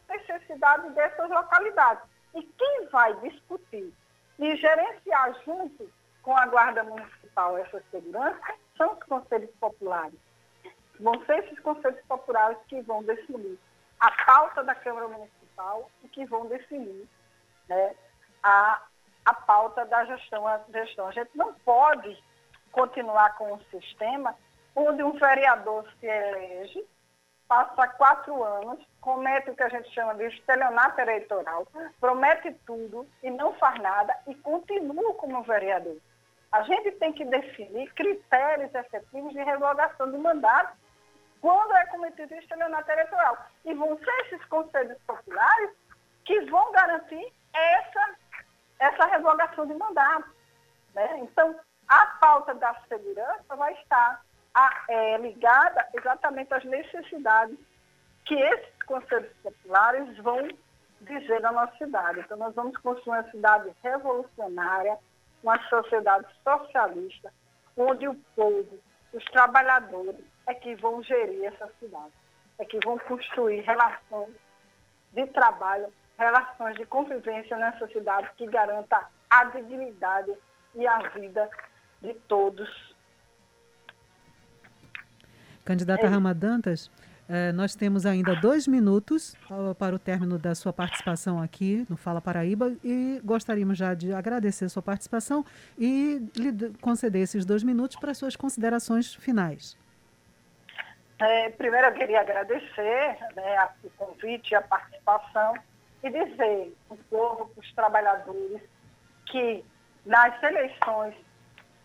das 0.07 0.27
necessidades 0.27 0.93
dessas 0.95 1.29
localidades. 1.31 2.12
E 2.35 2.43
quem 2.43 2.87
vai 2.87 3.15
discutir 3.21 3.93
e 4.39 4.57
gerenciar 4.57 5.35
junto 5.45 5.91
com 6.23 6.37
a 6.37 6.47
Guarda 6.47 6.83
Municipal 6.85 7.59
essa 7.59 7.83
segurança 7.91 8.55
são 8.77 8.93
os 8.95 9.03
conselhos 9.05 9.51
populares. 9.61 10.19
Vão 11.01 11.25
ser 11.25 11.45
esses 11.45 11.59
conselhos 11.61 12.01
populares 12.07 12.59
que 12.69 12.81
vão 12.83 13.03
definir 13.03 13.59
a 14.01 14.11
pauta 14.25 14.63
da 14.63 14.75
Câmara 14.75 15.09
Municipal 15.09 15.91
e 16.03 16.09
que 16.09 16.25
vão 16.27 16.47
definir 16.47 17.09
né, 17.69 17.95
a, 18.43 18.83
a 19.25 19.35
pauta 19.35 19.85
da 19.87 20.05
gestão, 20.05 20.47
a 20.47 20.61
gestão. 20.73 21.09
A 21.09 21.13
gente 21.13 21.31
não 21.37 21.55
pode 21.55 22.23
continuar 22.71 23.37
com 23.37 23.53
um 23.53 23.61
sistema 23.71 24.35
onde 24.75 25.03
um 25.03 25.13
vereador 25.13 25.87
se 26.01 26.07
elege 26.07 26.87
passa 27.47 27.87
quatro 27.87 28.43
anos, 28.43 28.79
comete 29.03 29.51
o 29.51 29.55
que 29.55 29.63
a 29.65 29.69
gente 29.69 29.93
chama 29.93 30.15
de 30.15 30.25
estelionato 30.29 30.99
eleitoral, 31.01 31.67
promete 32.01 32.55
tudo 32.65 33.07
e 33.23 33.31
não 33.31 33.53
faz 33.55 33.79
nada 33.83 34.17
e 34.29 34.35
continua 34.37 35.13
como 35.15 35.43
vereador. 35.43 35.99
A 36.53 36.63
gente 36.63 36.93
tem 36.93 37.13
que 37.13 37.25
definir 37.25 37.93
critérios 37.95 38.73
efetivos 38.75 39.33
de 39.33 39.43
revogação 39.43 40.11
do 40.11 40.19
mandato 40.19 40.77
quando 41.41 41.75
é 41.75 41.87
cometido 41.87 42.35
estelionato 42.35 42.91
eleitoral. 42.91 43.37
E 43.65 43.75
vão 43.75 43.99
ser 43.99 44.27
esses 44.27 44.45
conselhos 44.47 44.99
populares 45.07 45.71
que 46.25 46.41
vão 46.43 46.71
garantir 46.73 47.33
essa, 47.53 48.15
essa 48.79 49.07
revogação 49.07 49.67
de 49.67 49.75
mandato. 49.75 50.31
Né? 50.95 51.19
Então, 51.19 51.59
a 51.89 52.07
pauta 52.21 52.55
da 52.55 52.75
segurança 52.89 53.57
vai 53.57 53.73
estar 53.75 54.23
a, 54.55 54.85
é, 54.89 55.17
ligada 55.19 55.89
exatamente 55.95 56.55
às 56.55 56.65
necessidades 56.65 57.59
que 58.25 58.35
esses 58.35 58.82
conselhos 58.93 59.33
populares 59.43 60.17
vão 60.19 60.49
dizer 61.01 61.41
na 61.41 61.51
nossa 61.51 61.75
cidade. 61.79 62.21
Então, 62.21 62.37
nós 62.37 62.55
vamos 62.55 62.77
construir 62.79 63.19
uma 63.19 63.31
cidade 63.31 63.73
revolucionária, 63.83 64.99
uma 65.43 65.59
sociedade 65.69 66.27
socialista, 66.45 67.33
onde 67.75 68.07
o 68.07 68.15
povo, 68.37 68.79
os 69.15 69.25
trabalhadores, 69.25 70.21
é 70.47 70.55
que 70.55 70.75
vão 70.75 71.03
gerir 71.03 71.45
essa 71.45 71.71
cidade, 71.81 72.13
é 72.59 72.65
que 72.67 72.79
vão 72.85 72.99
construir 72.99 73.61
relações 73.63 74.35
de 75.13 75.27
trabalho, 75.29 75.93
relações 76.19 76.77
de 76.77 76.85
convivência 76.85 77.57
nessa 77.57 77.87
cidade 77.89 78.31
que 78.37 78.47
garanta 78.47 79.09
a 79.31 79.45
dignidade 79.45 80.33
e 80.75 80.87
a 80.87 80.99
vida 81.09 81.49
de 82.03 82.13
todos 82.29 82.93
Candidata 85.65 86.07
é. 86.07 86.09
Rama 86.09 86.35
Eh, 87.29 87.53
nós 87.53 87.75
temos 87.75 88.05
ainda 88.05 88.35
dois 88.35 88.67
minutos 88.67 89.37
para 89.79 89.95
o 89.95 89.99
término 89.99 90.39
da 90.39 90.55
sua 90.55 90.73
participação 90.73 91.41
aqui 91.41 91.87
no 91.89 91.97
Fala 91.97 92.21
Paraíba 92.21 92.73
e 92.83 93.21
gostaríamos 93.25 93.79
já 93.79 93.95
de 93.95 94.13
agradecer 94.13 94.69
sua 94.69 94.83
participação 94.83 95.45
e 95.79 96.21
lhe 96.37 96.71
conceder 96.81 97.23
esses 97.23 97.45
dois 97.45 97.63
minutos 97.63 97.97
para 97.97 98.13
suas 98.13 98.35
considerações 98.37 99.15
finais. 99.15 99.79
É, 101.19 101.51
primeiro, 101.51 101.87
eu 101.87 101.93
queria 101.93 102.21
agradecer 102.21 103.17
né, 103.37 103.69
o 103.85 103.91
convite 103.91 104.53
e 104.53 104.55
a 104.57 104.63
participação 104.63 105.55
e 106.03 106.11
dizer 106.11 106.77
ao 106.91 106.97
povo, 107.09 107.47
para 107.47 107.61
os 107.61 107.73
trabalhadores, 107.75 108.61
que 109.27 109.65
nas 110.05 110.43
eleições 110.43 111.15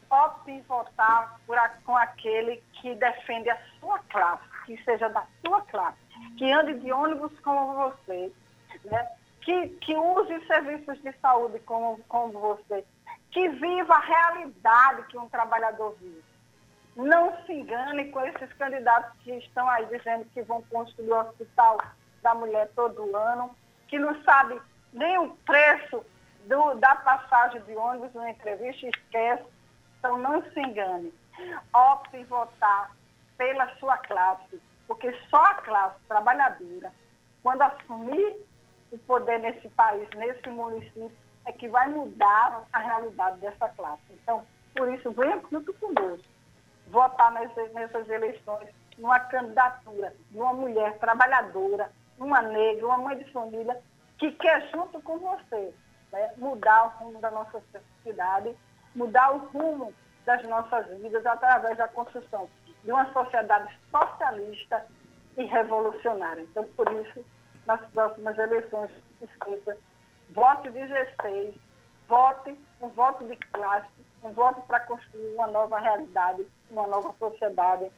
opte 0.09 0.59
votar 0.61 1.39
por 1.45 1.57
com 1.85 1.95
aquele 1.95 2.63
que 2.73 2.95
defende 2.95 3.49
a 3.49 3.57
sua 3.79 3.99
classe, 4.09 4.43
que 4.67 4.83
seja 4.83 5.09
da 5.09 5.25
sua 5.43 5.61
classe, 5.61 5.97
que 6.37 6.51
ande 6.51 6.75
de 6.75 6.91
ônibus 6.91 7.31
como 7.39 7.73
você, 7.73 8.31
né? 8.85 9.07
que, 9.41 9.69
que 9.69 9.95
use 9.95 10.45
serviços 10.45 11.01
de 11.01 11.11
saúde 11.13 11.57
como, 11.59 11.97
como 12.07 12.33
você, 12.39 12.85
que 13.31 13.49
viva 13.49 13.95
a 13.95 13.99
realidade 13.99 15.07
que 15.07 15.17
um 15.17 15.27
trabalhador 15.29 15.95
vive. 15.99 16.23
Não 16.95 17.35
se 17.45 17.53
engane 17.53 18.11
com 18.11 18.21
esses 18.21 18.51
candidatos 18.53 19.17
que 19.21 19.31
estão 19.31 19.67
aí 19.69 19.85
dizendo 19.85 20.25
que 20.33 20.41
vão 20.43 20.61
construir 20.63 21.11
o 21.11 21.19
hospital 21.19 21.79
da 22.21 22.35
mulher 22.35 22.69
todo 22.75 23.15
ano, 23.15 23.55
que 23.87 23.97
não 23.97 24.21
sabe 24.23 24.61
nem 24.91 25.17
o 25.17 25.29
preço 25.45 26.05
do, 26.45 26.73
da 26.75 26.95
passagem 26.95 27.61
de 27.61 27.75
ônibus 27.75 28.13
na 28.13 28.29
entrevista, 28.29 28.87
esquece 28.87 29.45
então 29.97 30.17
não 30.17 30.41
se 30.51 30.59
engane. 30.59 31.13
Opte 31.73 32.17
em 32.17 32.23
votar 32.25 32.91
pela 33.37 33.75
sua 33.77 33.97
classe, 33.97 34.61
porque 34.87 35.11
só 35.29 35.43
a 35.43 35.55
classe 35.55 35.99
trabalhadora, 36.07 36.91
quando 37.43 37.61
assumir 37.61 38.35
o 38.91 38.97
poder 38.99 39.39
nesse 39.39 39.69
país, 39.69 40.07
nesse 40.15 40.49
município, 40.49 41.11
é 41.45 41.51
que 41.51 41.67
vai 41.67 41.87
mudar 41.89 42.63
a 42.73 42.79
realidade 42.79 43.39
dessa 43.39 43.69
classe. 43.69 44.01
Então, 44.11 44.45
por 44.75 44.91
isso, 44.91 45.11
venha 45.11 45.41
junto 45.51 45.73
conosco 45.73 46.27
votar 46.87 47.31
nessas, 47.31 47.71
nessas 47.73 48.09
eleições 48.09 48.69
numa 48.97 49.19
candidatura 49.19 50.13
de 50.31 50.37
uma 50.37 50.53
mulher 50.53 50.97
trabalhadora, 50.97 51.91
uma 52.17 52.41
negra, 52.41 52.87
uma 52.87 52.97
mãe 52.97 53.17
de 53.17 53.31
família, 53.31 53.79
que 54.17 54.31
quer, 54.31 54.69
junto 54.71 54.99
com 55.01 55.19
você, 55.19 55.73
né, 56.11 56.33
mudar 56.37 56.85
o 56.85 57.03
rumo 57.03 57.19
da 57.19 57.29
nossa 57.29 57.61
sociedade, 57.71 58.55
mudar 58.95 59.31
o 59.31 59.37
rumo 59.49 59.93
das 60.25 60.43
nossas 60.47 60.87
vidas 60.99 61.25
através 61.25 61.77
da 61.77 61.87
construção 61.87 62.49
de 62.87 62.93
uma 62.93 63.11
sociedade 63.11 63.77
socialista 63.91 64.85
e 65.37 65.43
revolucionária. 65.43 66.41
Então, 66.41 66.63
por 66.77 66.89
isso, 66.93 67.23
nas 67.65 67.81
próximas 67.91 68.37
eleições, 68.37 68.89
escuta, 69.21 69.77
vote 70.29 70.69
16, 70.69 71.53
vote 72.07 72.57
um 72.81 72.87
voto 72.87 73.25
de 73.25 73.35
classe, 73.51 73.89
um 74.23 74.31
voto 74.31 74.61
para 74.61 74.79
construir 74.79 75.35
uma 75.35 75.47
nova 75.47 75.77
realidade, 75.77 76.47
uma 76.71 76.87
nova 76.87 77.13
sociedade 77.19 77.91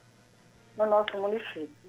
no 0.76 0.86
nosso 0.86 1.16
município. 1.16 1.79